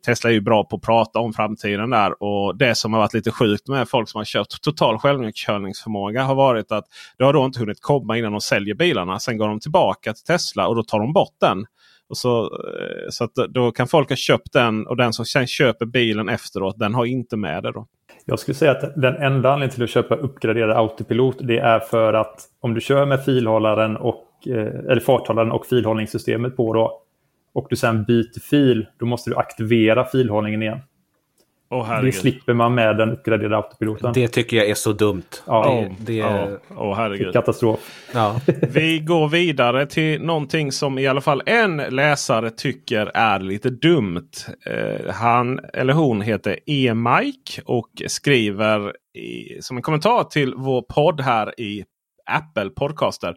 [0.06, 2.24] Tesla är ju bra på att prata om framtiden där.
[2.24, 6.36] Och det som har varit lite sjukt med folk som har köpt total självkörningsförmåga har
[6.36, 6.86] varit att
[7.18, 9.20] det har då inte hunnit komma innan de säljer bilarna.
[9.20, 11.66] Sen går de tillbaka till Tesla och då tar de bort den.
[12.10, 15.48] Och så, eh, så att då kan folk ha köpt den och den som sen
[15.48, 17.72] köper bilen efteråt den har inte med det.
[17.72, 17.88] då.
[18.26, 22.14] Jag skulle säga att den enda anledningen till att köpa uppgraderad autopilot det är för
[22.14, 27.02] att om du kör med filhållaren och, eh, eller farthållaren och filhållningssystemet på då
[27.56, 30.80] och du sen byter fil, då måste du aktivera filhållningen igen.
[31.70, 34.14] Åh Det slipper man med den uppgraderade autopiloten.
[34.14, 35.24] Det tycker jag är så dumt.
[35.48, 35.88] Ja.
[36.00, 36.48] Det, det, Ja,
[36.78, 37.34] åh, herregud.
[37.34, 38.10] Katastrof.
[38.14, 38.40] ja.
[38.70, 44.30] Vi går vidare till någonting som i alla fall en läsare tycker är lite dumt.
[44.66, 51.22] Eh, han eller hon heter E-Mike och skriver i, som en kommentar till vår podd
[51.22, 51.84] här i
[52.26, 53.36] Apple Podcaster.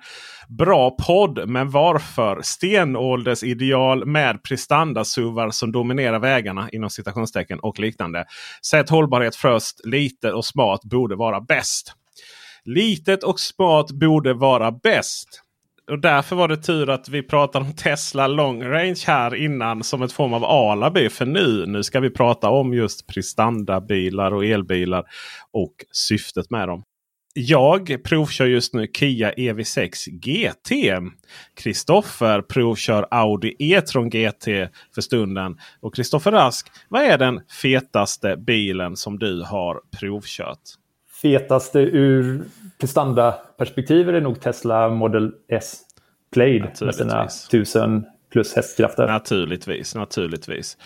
[0.48, 8.24] Bra podd, men varför stenålders ideal med prestandasuvar som dominerar vägarna inom citationstecken och liknande.
[8.66, 11.94] Sätt hållbarhet först, lite och smart borde vara bäst.
[12.64, 15.42] Litet och smart borde vara bäst.
[15.90, 20.02] Och därför var det tur att vi pratade om Tesla long range här innan som
[20.02, 21.08] ett form av alibi.
[21.08, 25.04] För nu, nu ska vi prata om just prestandabilar och elbilar
[25.52, 26.82] och syftet med dem.
[27.40, 30.72] Jag provkör just nu Kia EV6 GT.
[31.54, 34.44] Kristoffer provkör Audi E-tron GT
[34.94, 35.58] för stunden.
[35.80, 40.58] Och Kristoffer Rask, vad är den fetaste bilen som du har provkört?
[41.22, 42.44] Fetaste ur
[42.80, 45.80] prestandaperspektiv är det nog Tesla Model S
[46.32, 47.48] Plaid med sina Naturligtvis.
[47.48, 49.06] 1000 plus hästkrafter.
[49.06, 50.76] Naturligtvis, naturligtvis.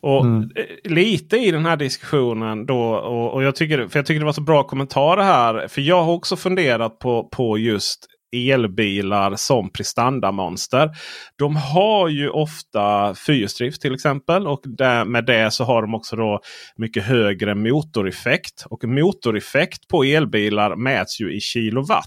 [0.00, 0.50] Och Mm.
[0.56, 2.82] eh, lite i den här diskussionen då.
[2.94, 5.68] Och, och jag, tycker, för jag tycker det var så bra kommentarer här.
[5.68, 10.90] För jag har också funderat på, på just elbilar som prestandamonster.
[11.38, 14.46] De har ju ofta fyrhjulsdrift till exempel.
[14.46, 16.40] Och där, med det så har de också då
[16.76, 18.64] mycket högre motoreffekt.
[18.70, 22.06] Och motoreffekt på elbilar mäts ju i kilowatt.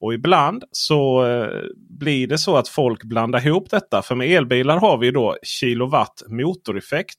[0.00, 1.48] Och ibland så eh,
[1.98, 4.02] blir det så att folk blandar ihop detta.
[4.02, 7.18] För med elbilar har vi då kilowatt motoreffekt.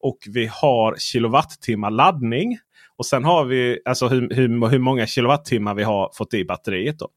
[0.00, 2.58] Och vi har kilowattimmar laddning.
[2.98, 6.98] Och sen har vi alltså hur, hur, hur många kilowattimmar vi har fått i batteriet.
[6.98, 7.08] Då.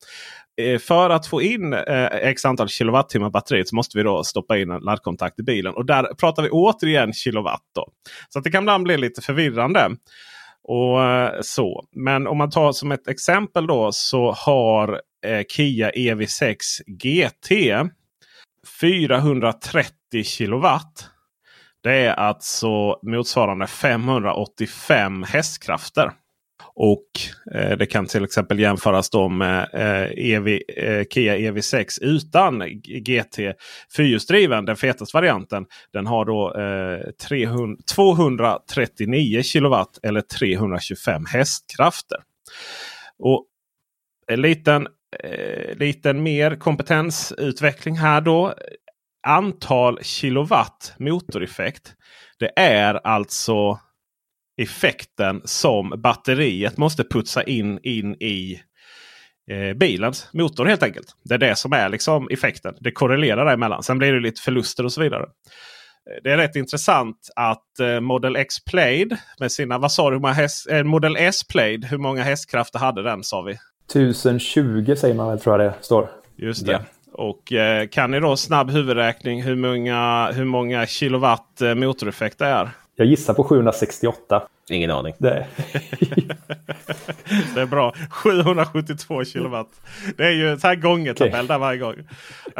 [0.61, 4.57] Eh, för att få in eh, x antal kilowattimmar batteriet så måste vi då stoppa
[4.57, 5.73] in en laddkontakt i bilen.
[5.73, 7.65] Och där pratar vi återigen kilowatt.
[7.75, 7.87] Då.
[8.29, 9.89] Så att det kan ibland bli lite förvirrande.
[10.63, 11.85] Och eh, så.
[11.91, 16.55] Men om man tar som ett exempel då så har eh, Kia EV6
[16.87, 17.51] GT
[18.81, 21.09] 430 kilowatt.
[21.83, 26.11] Det är alltså motsvarande 585 hästkrafter.
[26.81, 27.05] Och
[27.55, 33.39] eh, det kan till exempel jämföras då med eh, EV, eh, Kia EV6 utan GT
[33.95, 34.65] fyrhjulsdriven.
[34.65, 35.65] Den fetaste varianten.
[35.93, 42.17] Den har då eh, 300, 239 kilowatt eller 325 hästkrafter.
[43.19, 43.45] Och
[44.27, 44.87] en liten,
[45.23, 48.53] eh, liten mer kompetensutveckling här då.
[49.27, 51.93] Antal kilowatt motoreffekt.
[52.39, 53.79] Det är alltså
[54.61, 58.61] effekten som batteriet måste putsa in, in i
[59.51, 61.15] eh, bilens motor helt enkelt.
[61.23, 62.75] Det är det som är liksom effekten.
[62.79, 63.83] Det korrelerar däremellan.
[63.83, 65.23] Sen blir det lite förluster och så vidare.
[65.23, 70.27] Eh, det är rätt intressant att eh, Model X Played med sina, vad sa du,
[70.27, 73.57] häst, eh, Model S Played, hur många hästkrafter hade den sa vi?
[73.87, 76.09] 1020 säger man väl tror jag det står.
[76.35, 76.71] Just det.
[76.71, 76.79] Ja.
[77.19, 82.45] Och eh, kan ni då snabb huvudräkning hur många, hur många kilowatt eh, motoreffekt det
[82.45, 82.69] är?
[82.95, 84.47] Jag gissar på 768.
[84.69, 85.13] Ingen aning.
[85.17, 85.45] Det.
[87.55, 87.93] det är bra.
[88.09, 89.67] 772 kilowatt.
[90.17, 91.47] Det är ju så här gångertabell okay.
[91.47, 91.95] där varje gång.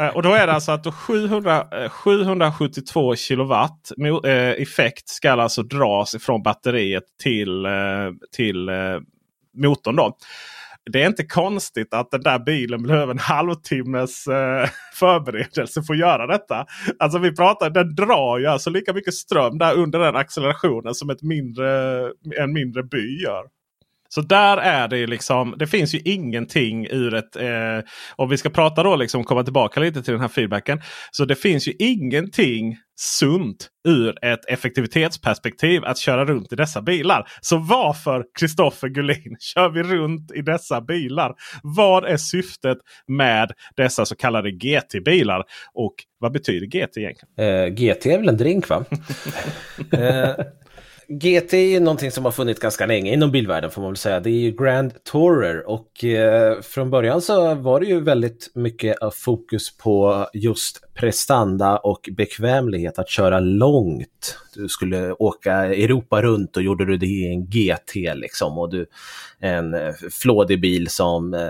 [0.00, 4.30] Uh, och då är det alltså att 700, uh, 772 kilowatt uh,
[4.62, 7.72] effekt ska alltså dras ifrån batteriet till, eh,
[8.36, 8.74] till eh,
[9.54, 9.96] motorn.
[9.96, 10.16] Då
[10.92, 16.00] det är inte konstigt att den där bilen behöver en halvtimmes eh, förberedelse för att
[16.00, 16.66] göra detta.
[16.98, 21.10] Alltså vi pratar, den drar ju alltså lika mycket ström där under den accelerationen som
[21.10, 22.02] ett mindre,
[22.36, 23.59] en mindre by gör.
[24.14, 25.54] Så där är det liksom.
[25.58, 27.36] Det finns ju ingenting ur ett...
[27.36, 30.80] Eh, om vi ska prata då liksom komma tillbaka lite till den här feedbacken.
[31.10, 37.28] Så det finns ju ingenting sunt ur ett effektivitetsperspektiv att köra runt i dessa bilar.
[37.40, 41.34] Så varför Kristoffer Gullin kör vi runt i dessa bilar?
[41.62, 45.44] Vad är syftet med dessa så kallade GT-bilar?
[45.74, 47.28] Och vad betyder GT egentligen?
[47.38, 48.84] Eh, GT är väl en drink va?
[49.92, 50.30] eh,
[51.10, 54.20] GT är någonting som har funnits ganska länge inom bilvärlden får man väl säga.
[54.20, 59.02] Det är ju Grand Tourer och eh, från början så var det ju väldigt mycket
[59.02, 64.38] eh, fokus på just prestanda och bekvämlighet att köra långt.
[64.54, 68.86] Du skulle åka Europa runt och gjorde du det i en GT liksom och du
[69.38, 71.40] en eh, flådig bil som eh,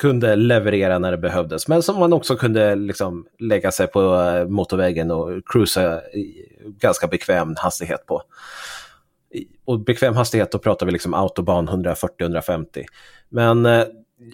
[0.00, 4.48] kunde leverera när det behövdes men som man också kunde liksom lägga sig på eh,
[4.48, 6.46] motorvägen och cruisa i
[6.80, 8.22] ganska bekväm hastighet på
[9.64, 12.84] och bekväm hastighet, då pratar vi liksom autobahn 140-150.
[13.28, 13.84] Men eh,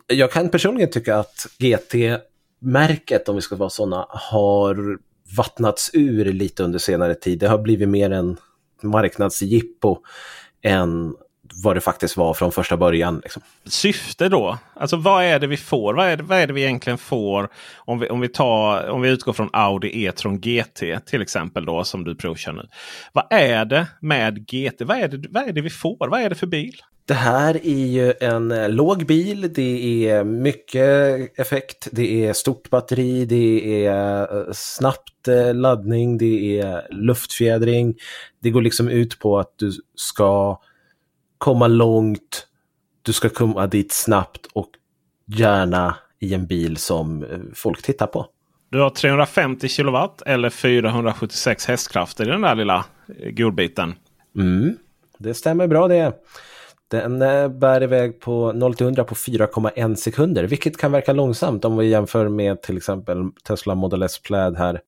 [0.06, 4.98] jag kan personligen tycka att GT-märket, om vi ska vara sådana, har
[5.36, 7.38] vattnats ur lite under senare tid.
[7.38, 8.36] Det har blivit mer en
[8.82, 9.98] marknadsjippo
[10.62, 11.14] än
[11.54, 13.20] vad det faktiskt var från första början.
[13.22, 13.42] Liksom.
[13.64, 14.58] Syfte då?
[14.74, 15.94] Alltså vad är det vi får?
[15.94, 19.00] Vad är det, vad är det vi egentligen får om vi, om, vi tar, om
[19.00, 22.68] vi utgår från Audi E-tron GT till exempel då som du provkör nu.
[23.12, 24.80] Vad är det med GT?
[24.80, 26.08] Vad är det, vad är det vi får?
[26.08, 26.82] Vad är det för bil?
[27.06, 32.70] Det här är ju en eh, låg bil, det är mycket effekt, det är stort
[32.70, 37.94] batteri, det är eh, snabbt eh, laddning, det är luftfjädring.
[38.42, 40.60] Det går liksom ut på att du ska
[41.38, 42.46] komma långt,
[43.02, 44.70] du ska komma dit snabbt och
[45.26, 48.26] gärna i en bil som eh, folk tittar på.
[48.70, 52.84] Du har 350 kilowatt eller 476 hästkrafter i den där lilla
[53.18, 53.94] eh, godbiten.
[54.36, 54.76] Mm,
[55.18, 56.12] det stämmer bra det.
[56.90, 61.76] Den eh, bär iväg på 0 100 på 4,1 sekunder, vilket kan verka långsamt om
[61.76, 63.18] vi jämför med till exempel
[63.48, 64.80] Tesla Model S Plaid här.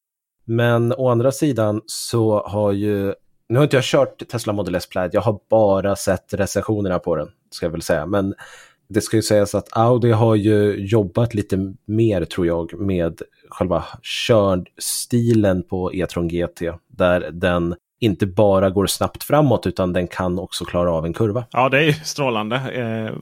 [0.45, 3.15] Men å andra sidan så har ju
[3.49, 7.17] nu har inte jag kört Tesla Model S Plaid, jag har bara sett recensionerna på
[7.17, 8.07] den, ska jag väl säga.
[8.07, 8.35] Men
[8.89, 13.85] det ska ju sägas att Audi har ju jobbat lite mer, tror jag, med själva
[14.03, 20.65] körstilen på E-tron GT, där den inte bara går snabbt framåt utan den kan också
[20.65, 21.45] klara av en kurva.
[21.51, 22.57] Ja, det är ju strålande.
[22.57, 23.17] Eh,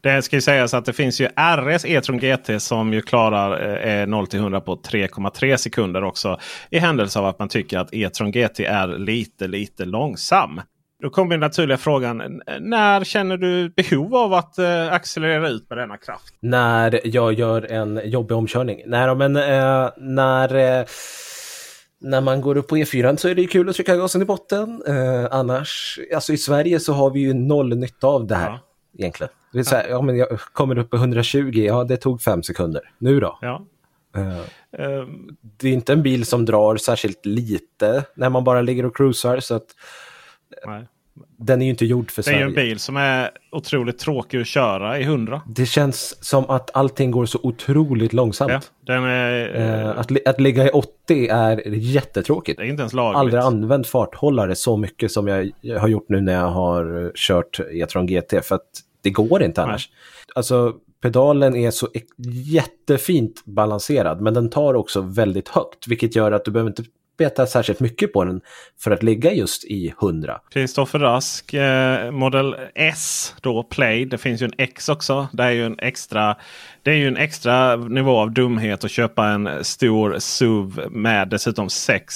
[0.00, 4.06] det ska ju sägas att det finns ju RS E-tron GT som ju klarar eh,
[4.06, 6.38] 0 100 på 3,3 sekunder också.
[6.70, 10.60] I händelse av att man tycker att E-tron GT är lite, lite långsam.
[11.02, 12.42] Då kommer den naturliga frågan.
[12.60, 16.34] När känner du behov av att eh, accelerera ut med denna kraft?
[16.40, 18.82] När jag gör en jobbig omkörning.
[18.86, 20.86] Nej, men eh, när...
[22.04, 24.24] Eh, när man går upp på E4 så är det kul att trycka gasen i
[24.24, 24.82] botten.
[24.86, 28.58] Eh, annars, alltså i Sverige så har vi ju noll nytta av det här Ja.
[28.98, 29.32] egentligen.
[29.52, 32.42] Det är så här, ja, men jag kommer upp på 120, ja det tog fem
[32.42, 32.82] sekunder.
[32.98, 33.38] Nu då?
[33.40, 33.66] Ja.
[34.16, 34.38] Eh,
[34.78, 38.96] Ehm, det är inte en bil som drar särskilt lite när man bara ligger och
[38.96, 39.66] cruisar så att
[40.66, 40.86] nej.
[41.38, 42.46] Den är ju inte gjord för Det är ju Sverige.
[42.46, 45.42] en bil som är otroligt tråkig att köra i 100.
[45.46, 48.72] Det känns som att allting går så otroligt långsamt.
[48.84, 52.58] Ja, är, Eh, att, att ligga i 80 är jättetråkigt.
[52.58, 53.18] det är inte ens lagligt.
[53.18, 57.60] aldrig använt farthållare så mycket som jag har gjort nu när jag har eh, kört
[57.72, 58.44] E-tron GT.
[58.44, 58.68] För att
[59.02, 59.88] det går inte annars.
[60.34, 61.88] Alltså pedalen är så
[62.52, 65.88] jättefint balanserad men den tar också väldigt högt.
[65.88, 66.82] Vilket gör att du behöver inte
[67.18, 68.40] beta särskilt mycket på den
[68.80, 70.40] för att ligga just i 100.
[70.50, 74.04] Kristoffer Rask, eh, Model S då, Play.
[74.04, 75.28] Det finns ju en X också.
[75.32, 76.36] Det är ju en extra,
[76.82, 81.70] det är ju en extra nivå av dumhet att köpa en stor SUV med dessutom
[81.70, 82.14] sex.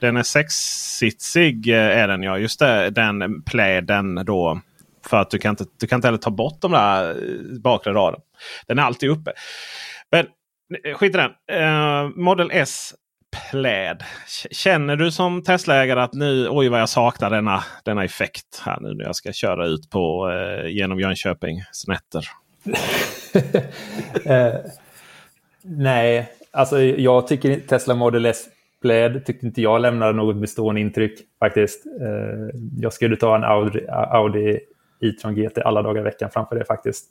[0.00, 2.38] Den är sexsitsig eh, är den ja.
[2.38, 4.60] Just det, den pläden då.
[5.06, 7.92] För att du kan inte, du kan inte heller ta bort de där eh, bakre
[7.92, 8.20] raden.
[8.66, 9.32] Den är alltid uppe.
[10.10, 10.26] Men
[10.84, 11.30] eh, skit i den.
[11.62, 12.94] Uh, Model S
[13.50, 14.02] pläd.
[14.50, 18.94] Känner du som Tesla-ägare att nu, oj vad jag saknar denna, denna effekt här nu
[18.94, 22.24] när jag ska köra ut på eh, genom Jönköpings nätter?
[24.24, 24.54] Eh,
[25.62, 28.44] nej, alltså jag tycker inte- Tesla Model S
[28.82, 29.24] Pläd.
[29.26, 31.86] tyckte inte jag lämnade något bestående intryck faktiskt.
[31.86, 34.60] Eh, jag skulle ta en Audi, Audi
[35.00, 37.04] e-tron GT alla dagar i veckan framför det faktiskt.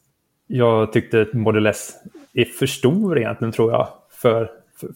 [0.47, 1.93] Jag tyckte att Model S
[2.33, 4.49] är för stor egentligen tror jag för,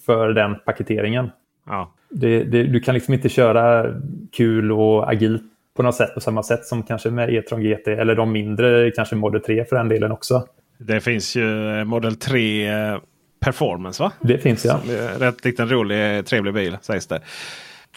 [0.05, 1.29] för, den paketeringen.
[1.65, 1.93] Ja.
[2.09, 3.93] Det, det, du kan liksom inte köra
[4.31, 5.43] kul och agilt
[5.75, 9.15] på något sätt på samma sätt som kanske med e-tron GT eller de mindre, kanske
[9.15, 10.47] Model 3 för den delen också.
[10.77, 12.97] Det finns ju eh, Model 3 eh,
[13.39, 14.11] Performance va?
[14.21, 14.79] Det finns ja.
[15.19, 17.21] Rätt liten rolig trevlig bil sägs det.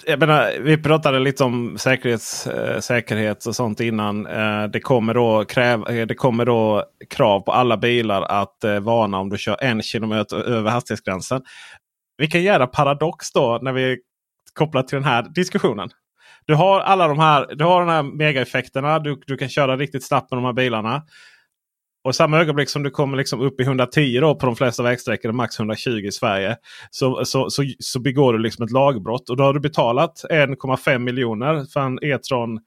[0.06, 4.26] Jag menar, vi pratade lite om säkerhets, eh, säkerhet och sånt innan.
[4.26, 8.80] Eh, det, kommer då kräv, eh, det kommer då krav på alla bilar att eh,
[8.80, 11.42] varna om du kör en kilometer över hastighetsgränsen.
[12.18, 13.98] Vilken jävla paradox då när vi
[14.54, 15.88] kopplar till den här diskussionen.
[16.46, 18.98] Du har alla de här, du har de här megaeffekterna.
[18.98, 21.02] Du, du kan köra riktigt snabbt med de här bilarna.
[22.04, 25.28] Och samma ögonblick som du kommer liksom upp i 110 då på de flesta vägsträckor
[25.28, 26.56] och max 120 i Sverige.
[26.90, 29.30] Så, så, så, så begår du liksom ett lagbrott.
[29.30, 32.60] Och då har du betalat 1,5 miljoner för en E-tron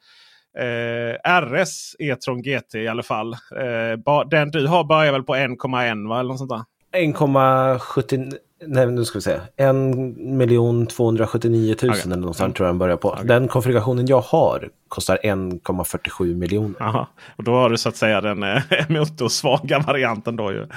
[0.60, 3.34] eh, RS E-tron GT i alla fall.
[3.34, 6.20] Eh, ba, den du har börjar väl på 1,1 va?
[6.20, 6.64] Eller något sånt där.
[7.00, 8.34] 1,79
[8.66, 9.40] Nej, nu ska vi se.
[9.56, 12.02] 1 279 000 Okej.
[12.06, 13.18] eller något sånt tror jag den börjar på.
[13.24, 16.82] Den konfigurationen jag har kostar 1,47 miljoner.
[16.82, 17.08] Aha.
[17.36, 20.68] Och då har du så att säga den eh, motorsvaga varianten då ju.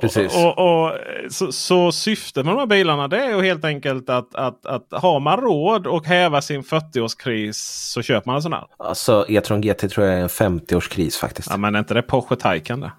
[0.00, 0.36] Precis.
[0.36, 0.92] Och, och, och,
[1.30, 4.86] så, så syftet med de här bilarna det är ju helt enkelt att, att, att
[4.90, 7.52] har man råd och häva sin 40-årskris
[7.92, 8.64] så köper man en sån här.
[8.76, 11.50] Alltså E-tron GT tror jag är en 50-årskris faktiskt.
[11.50, 12.92] Ja, men är inte det Porsche Taycan det?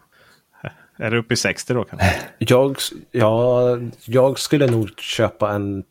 [1.00, 2.08] Är det uppe i 60 då kanske?
[2.38, 2.78] Jag,
[3.12, 5.84] ja, jag skulle nog köpa en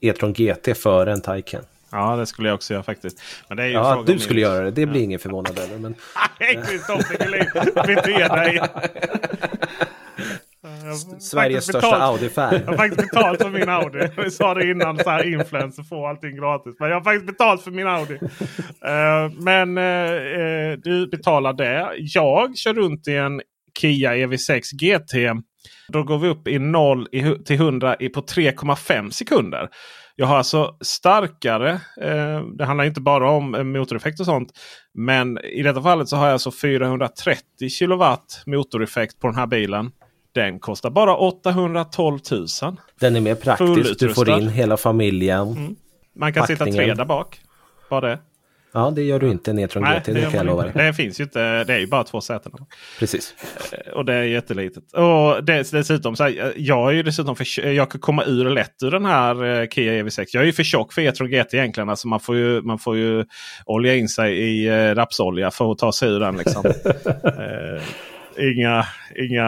[0.00, 1.62] E-tron GT före en Taycan.
[1.90, 3.22] Ja, det skulle jag också göra faktiskt.
[3.48, 5.78] Men det är ju Ja, du skulle göra det, det blir ingen förvånad över.
[5.78, 5.94] Men
[6.40, 7.46] Nej, Kristoffer Gullin!
[7.74, 8.60] Bete dig!
[11.20, 12.54] Sveriges största betalt- Audi-fan.
[12.54, 14.08] Jag har faktiskt betalt för min Audi.
[14.16, 16.74] Vi sa det innan, så här influencer får allting gratis.
[16.78, 18.14] Men jag har faktiskt betalt för min Audi.
[18.84, 21.90] Eh, men eh, du betalar det.
[21.98, 23.40] Jag kör runt i en
[23.80, 25.42] Kia EV6 GT.
[25.88, 29.68] Då går vi upp i 0 i hu- till 100 i på 3,5 sekunder.
[30.16, 31.70] Jag har alltså starkare,
[32.00, 34.48] eh, det handlar inte bara om eh, motoreffekt och sånt.
[34.94, 39.90] Men i detta fallet så har jag alltså 430 kilowatt motoreffekt på den här bilen.
[40.34, 42.46] Den kostar bara 812 000.
[43.00, 45.76] Den är mer praktisk, du får in hela familjen.
[46.16, 46.84] Man kan sitta Packningen.
[46.84, 47.40] tre där bak.
[47.90, 48.18] Bara det.
[48.74, 50.72] Ja, det gör du inte en E-tron GT, det gör kan jag lova dig.
[50.74, 51.64] Det finns ju inte.
[51.64, 52.52] Det är ju bara två säten.
[52.98, 53.34] Precis.
[53.72, 54.92] Eh, Och det är jättelitet.
[54.92, 58.82] Och dess, dessutom, så här, jag är ju dessutom för, jag kan komma ur lätt
[58.82, 60.26] ur den här eh, Kia EV6.
[60.32, 61.88] Jag är ju för tjock för E-tron GT egentligen.
[61.88, 63.24] Alltså man, får ju, man får ju
[63.66, 66.36] olja in sig i eh, rapsolja för att ta sig ur den.
[66.36, 66.64] Liksom.
[68.38, 69.46] inga inga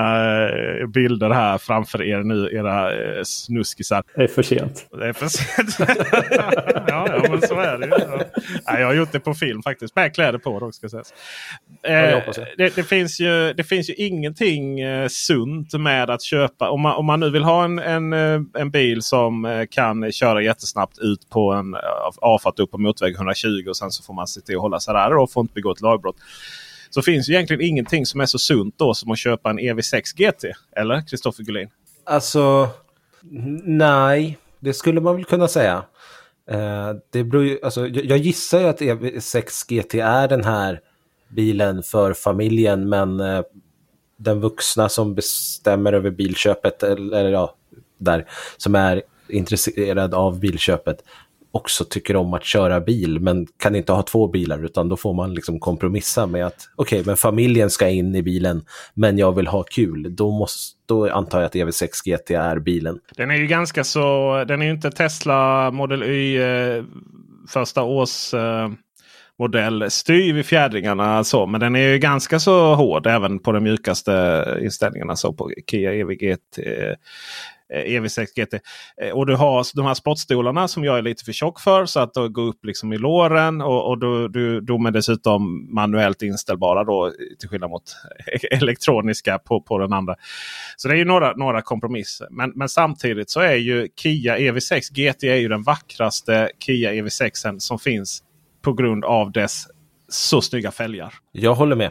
[0.81, 4.03] eh, bilder här framför er nu, era eh, snuskisar.
[4.15, 4.87] Det är för sent.
[4.99, 5.77] Det är för sent.
[6.89, 7.93] ja, ja, men så är det ju.
[8.65, 8.79] Ja.
[8.79, 9.97] Jag har gjort det på film faktiskt.
[9.97, 11.15] Med kläder på dock ska sägas.
[11.83, 14.79] det Eh, det, det, finns ju, det finns ju ingenting
[15.09, 16.71] sunt med att köpa.
[16.71, 18.13] Om man, om man nu vill ha en, en,
[18.59, 21.77] en bil som kan köra jättesnabbt ut på en
[22.21, 24.95] avfart upp på motväg 120 och sen så får man se till att hålla sig
[24.95, 26.17] där och får inte begå ett lagbrott.
[26.95, 30.03] Så finns ju egentligen ingenting som är så sunt då som att köpa en EV6
[30.17, 30.45] GT.
[30.77, 31.69] Eller Kristoffer Gullin?
[32.05, 32.69] Alltså,
[33.65, 34.39] nej.
[34.61, 35.85] det skulle man väl kunna säga.
[36.51, 40.81] Eh, det beror ju, alltså, jag, jag gissar ju att EV6 GT är den här
[41.29, 43.43] bilen för familjen, men eh,
[44.17, 47.55] den vuxna som bestämmer över bilköpet, eller, eller ja,
[47.99, 48.27] där,
[48.57, 51.05] som är intresserad av bilköpet,
[51.55, 55.15] också tycker om att köra bil men kan inte ha två bilar utan då får
[55.15, 59.37] man liksom kompromissa med att okej, okay, men familjen ska in i bilen men jag
[59.37, 60.17] vill ha kul.
[60.17, 62.99] Då, måste, då antar jag att EV6 GT är bilen.
[63.17, 66.85] Den är ju ganska så, den är ju inte Tesla Model Y eh,
[67.49, 68.69] första års eh,
[69.39, 71.25] modell styv i fjädringarna.
[71.25, 75.17] Så, men den är ju ganska så hård även på de mjukaste inställningarna.
[75.17, 76.59] Så på Kia EVGT.
[77.73, 78.55] EV6 eh, GT.
[79.03, 81.87] Eh, och du har de här sportstolarna som jag är lite för tjock för.
[81.87, 83.61] Så att de går upp liksom i låren.
[83.61, 87.97] Och, och då, du, de är dessutom manuellt inställbara då, till skillnad mot
[88.51, 90.17] elektroniska på, på den andra.
[90.77, 92.29] Så det är ju några, några kompromisser.
[92.31, 97.59] Men, men samtidigt så är ju Kia EV6 GT är ju den vackraste Kia EV6
[97.59, 98.23] som finns
[98.63, 99.67] på grund av dess
[100.09, 101.15] så snygga fälgar.
[101.33, 101.91] Jag håller med.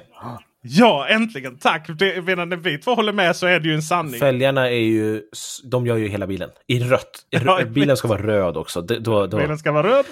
[0.66, 1.58] Ja, äntligen!
[1.58, 1.90] Tack!
[2.26, 4.20] medan när vi två håller med så är det ju en sanning.
[4.20, 5.22] Fälgarna är ju,
[5.64, 7.26] de gör ju hela bilen i rött.
[7.30, 8.82] Ja, bilen ska vara röd också.
[8.82, 9.38] Då, då.
[9.38, 10.06] Bilen ska vara röd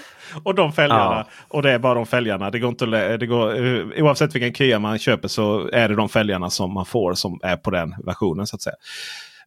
[0.43, 1.03] och de fälgarna.
[1.03, 1.27] Ja.
[1.47, 2.49] Och det är bara de fälgarna.
[2.49, 6.09] Det går inte, det går, eh, oavsett vilken Kia man köper så är det de
[6.09, 8.47] fälgarna som man får som är på den versionen.
[8.47, 8.75] så att säga.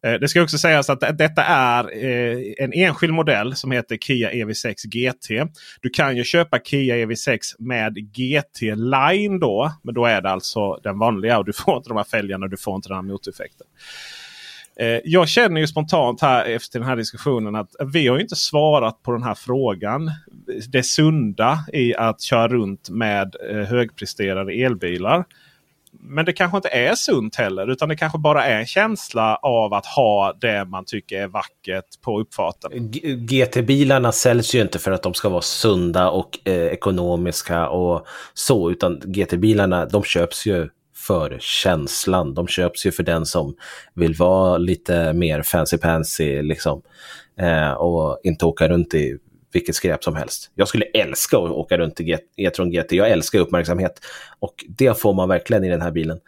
[0.03, 4.31] Eh, det ska också sägas att detta är eh, en enskild modell som heter Kia
[4.31, 5.51] EV6 GT.
[5.81, 9.71] Du kan ju köpa Kia EV6 med GT Line då.
[9.83, 12.49] Men då är det alltså den vanliga och du får inte de här fälgarna och
[12.49, 13.67] du får inte den här motoreffekten.
[14.79, 19.03] Eh, jag känner ju spontant här efter den här diskussionen att vi har inte svarat
[19.03, 20.11] på den här frågan.
[20.69, 23.35] Det sunda i att köra runt med
[23.67, 25.25] högpresterande elbilar.
[26.07, 27.71] Men det kanske inte är sunt heller.
[27.71, 32.01] Utan det kanske bara är en känsla av att ha det man tycker är vackert
[32.01, 32.91] på uppfarten.
[33.27, 38.71] GT-bilarna säljs ju inte för att de ska vara sunda och eh, ekonomiska och så.
[38.71, 40.69] Utan GT-bilarna de köps ju
[41.07, 42.33] för känslan.
[42.33, 43.55] De köps ju för den som
[43.93, 46.81] vill vara lite mer fancy-pansy liksom.
[47.39, 49.17] Eh, och inte åka runt i
[49.55, 50.51] vilket skräp som helst.
[50.55, 52.91] Jag skulle älska att åka runt i E-tron GT.
[52.91, 53.99] Jag älskar uppmärksamhet.
[54.39, 56.19] Och det får man verkligen i den här bilen.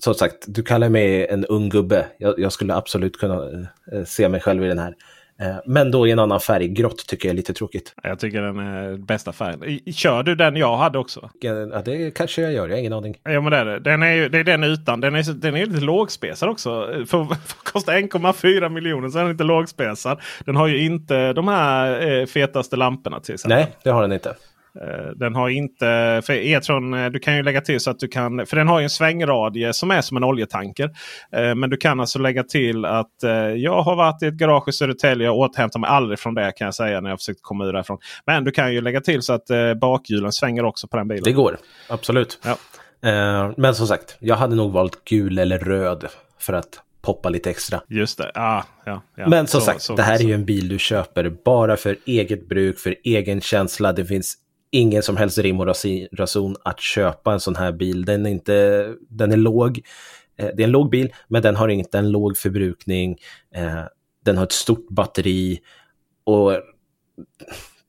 [0.00, 2.06] Som sagt, du kallar mig en ung gubbe.
[2.18, 4.94] Jag, jag skulle absolut kunna eh, se mig själv i den här.
[5.40, 6.68] Eh, men då i en annan färg.
[6.68, 7.94] Grått tycker jag är lite tråkigt.
[8.02, 9.80] Jag tycker den är bästa färgen.
[9.92, 11.30] Kör du den jag hade också?
[11.40, 12.68] Ja, det kanske jag gör.
[12.68, 13.16] Jag har ingen aning.
[13.22, 13.78] Ja, men det är det.
[13.78, 15.00] Den är, ju, det är den utan.
[15.00, 16.86] Den är, den är lite lågspesad också.
[16.86, 20.20] För, för att kosta 1,4 miljoner så är den inte lågspesad.
[20.44, 23.58] Den har ju inte de här eh, fetaste lamporna till exempel.
[23.58, 24.34] Nej, det har den inte.
[24.82, 28.08] Eh, den har inte, för E-tron, eh, du kan ju lägga till så att du
[28.08, 30.90] kan, för den har ju en svängradie som är som en oljetanker.
[31.32, 33.12] Eh, men du kan alltså lägga till att
[33.56, 36.64] jag har varit i ett garage i Södertälje och återhämtar mig aldrig från det kan
[36.64, 37.98] jag säga när jag försökt komma ur därifrån.
[38.26, 39.46] Men du kan ju lägga till så att
[39.80, 41.24] bakhjulen svänger också på den bilen.
[41.24, 41.56] Det går,
[41.88, 42.40] absolut.
[42.44, 42.56] Ja.
[43.56, 46.06] Men som sagt, jag hade nog valt gul eller röd
[46.38, 47.80] för att poppa lite extra.
[47.88, 48.30] Just det.
[48.34, 49.28] Ah, ja, ja.
[49.28, 50.22] Men som så, sagt, så, det här så.
[50.24, 53.92] är ju en bil du köper bara för eget bruk, för egen känsla.
[53.92, 54.34] Det finns
[54.76, 55.66] ingen som helst rim och
[56.12, 58.04] rason att köpa en sån här bil.
[58.04, 59.80] Den är, inte, den är låg.
[60.38, 63.18] Eh, det är en låg bil, men den har inte en låg förbrukning.
[63.54, 63.82] Eh,
[64.24, 65.60] den har ett stort batteri
[66.24, 66.52] och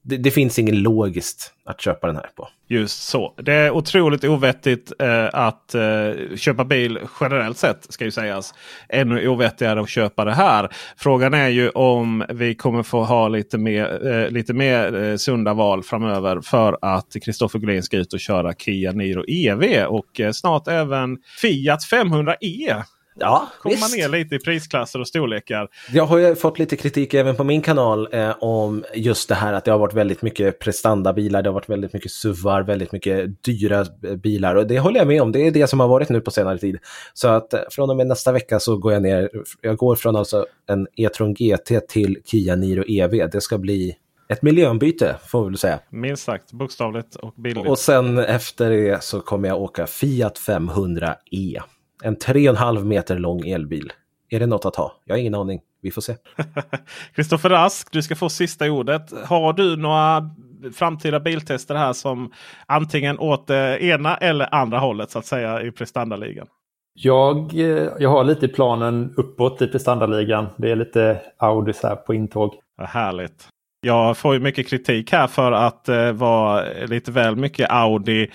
[0.08, 2.48] det, det, finns inget logiskt att köpa den här på.
[2.68, 3.34] Just så.
[3.38, 8.54] Det är otroligt ovettigt eh, att eh, köpa bil generellt sett ska ju sägas.
[8.90, 10.70] Ännu ovettigare att köpa det här.
[10.98, 15.54] Frågan är ju om vi kommer få ha lite mer, eh, lite mer eh, sunda
[15.54, 16.42] val framöver.
[16.42, 21.18] För att Kristoffer Gullin ska ut och köra Kia Niro EV och eh, snart även
[21.42, 22.84] Fiat 500e.
[23.20, 25.68] Ja, Kommer man ner lite i prisklasser och storlekar.
[25.92, 29.54] Jag har ju fått lite kritik även på min kanal eh, om just det här
[29.54, 31.42] att det har varit väldigt mycket prestandabilar.
[31.42, 33.86] Det har varit väldigt mycket SUVar, väldigt mycket dyra
[34.24, 34.56] bilar.
[34.56, 35.32] Och det håller jag med om.
[35.32, 36.78] Det är det som har varit nu på senare tid.
[37.14, 39.30] Så att eh, från och med nästa vecka så går jag ner.
[39.62, 43.30] Jag går från alltså en E-tron GT till Kia Niro EV.
[43.32, 43.96] Det ska bli
[44.30, 45.80] ett miljöombyte får vi väl säga.
[45.90, 47.68] Minst sagt, bokstavligt och billigt.
[47.68, 51.62] Och sen efter det så kommer jag åka Fiat 500e.
[52.04, 53.92] En 3,5 meter lång elbil.
[54.30, 54.94] Är det något att ha?
[55.06, 55.62] Jag har ingen aning.
[55.82, 56.16] Vi får se.
[57.16, 59.12] Kristoffer Rask, du ska få sista ordet.
[59.26, 60.30] Har du några
[60.74, 62.32] framtida biltester här som
[62.66, 66.48] antingen åt det ena eller andra hållet så att säga i prestandaligan?
[66.94, 70.48] Jag, eh, jag har lite planen uppåt i prestandaligan.
[70.58, 72.54] Det är lite Audis här på intåg.
[72.78, 73.48] Vad härligt.
[73.82, 78.32] Jag får ju mycket kritik här för att eh, vara lite väl mycket Audi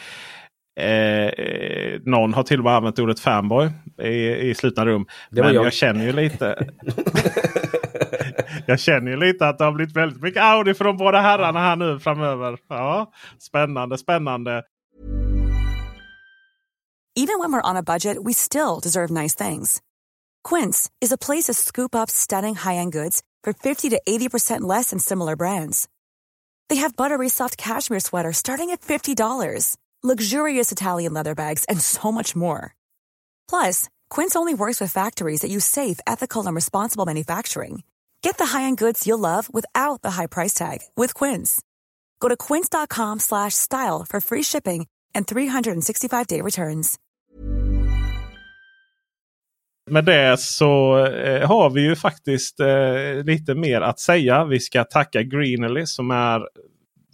[0.77, 3.71] Eh, någon har till och med använt ordet fanboy
[4.03, 5.07] i, i slutna rum.
[5.31, 5.67] Men jag.
[5.67, 5.73] jag.
[5.73, 6.67] känner ju lite.
[8.67, 11.77] jag känner ju lite att det har blivit väldigt mycket Audi från båda herrarna här
[11.77, 12.59] nu framöver.
[12.69, 14.63] Ja, spännande, spännande.
[17.15, 19.83] Even when we're on a budget we still deserve nice things.
[20.43, 24.91] Quince is a place to scoop up stunning high-end goods for 50 to 80% less
[24.91, 25.89] than similar brands.
[26.69, 32.11] They have buttery soft cashmere sweaters starting at $50, luxurious Italian leather bags, and so
[32.11, 32.75] much more.
[33.49, 37.83] Plus, Quince only works with factories that use safe, ethical, and responsible manufacturing.
[38.23, 41.63] Get the high-end goods you'll love without the high price tag with Quince.
[42.21, 46.99] Go to quince.com/style for free shipping and 365-day returns.
[49.91, 54.45] Med det så eh, har vi ju faktiskt eh, lite mer att säga.
[54.45, 56.41] Vi ska tacka Greenly som är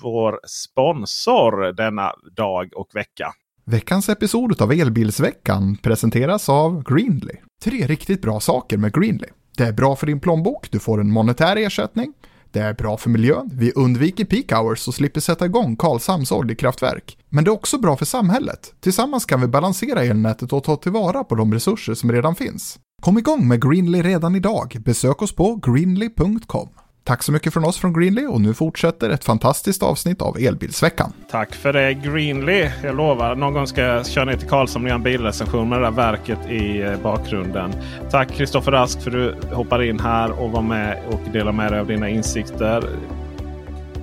[0.02, 3.32] vår sponsor denna dag och vecka.
[3.64, 7.34] Veckans episod av Elbilsveckan presenteras av Greenly.
[7.62, 9.28] Tre riktigt bra saker med Greenly.
[9.56, 12.12] Det är bra för din plånbok, du får en monetär ersättning.
[12.52, 17.18] Det är bra för miljön, vi undviker peak hours och slipper sätta igång Karlshamns oljekraftverk.
[17.28, 18.74] Men det är också bra för samhället.
[18.80, 22.78] Tillsammans kan vi balansera elnätet och ta tillvara på de resurser som redan finns.
[23.02, 24.76] Kom igång med Greenly redan idag.
[24.80, 26.68] Besök oss på greenly.com.
[27.09, 31.12] Tack så mycket från oss från Greenly och nu fortsätter ett fantastiskt avsnitt av Elbilsveckan.
[31.30, 32.70] Tack för det Greenly.
[32.82, 35.78] Jag lovar någon gång ska jag köra ner till Karlshamn och göra en bilrecension med
[35.78, 37.72] det där verket i eh, bakgrunden.
[38.10, 41.72] Tack Kristoffer Rask för att du hoppar in här och var med och delar med
[41.72, 42.85] dig av dina insikter.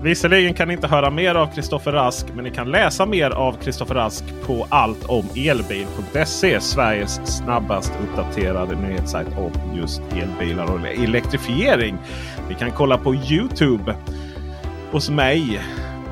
[0.06, 3.54] Visserligen kan ni inte höra mer av Kristoffer Rask, men ni kan läsa mer av
[3.54, 6.62] Kristoffer Rask på alltomelbil.se.
[6.62, 11.98] Sveriges snabbast uppdaterade nyhetssajt om just elbilar och elektrifiering.
[12.50, 13.96] Ni kan kolla på Youtube
[14.92, 15.62] hos mig,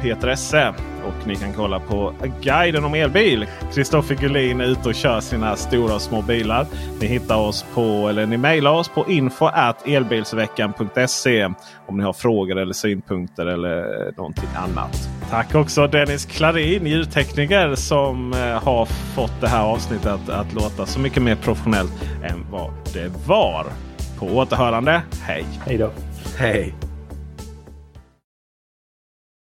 [0.03, 0.73] Peter Esse.
[1.03, 3.45] Och ni kan kolla på guiden om elbil.
[3.73, 6.67] Kristoffer Gullin är ute och kör sina stora och små bilar.
[7.01, 9.49] Ni hittar oss på, eller ni mejlar oss på info
[9.85, 11.49] elbilsveckan.se
[11.87, 15.09] om ni har frågor eller synpunkter eller någonting annat.
[15.29, 20.85] Tack också Dennis Klarin, ljudtekniker som eh, har fått det här avsnittet att, att låta
[20.85, 21.93] så mycket mer professionellt
[22.23, 23.65] än vad det var.
[24.19, 25.01] På återhörande.
[25.21, 25.45] Hej!
[25.65, 25.89] Hej då!
[26.37, 26.92] Hej!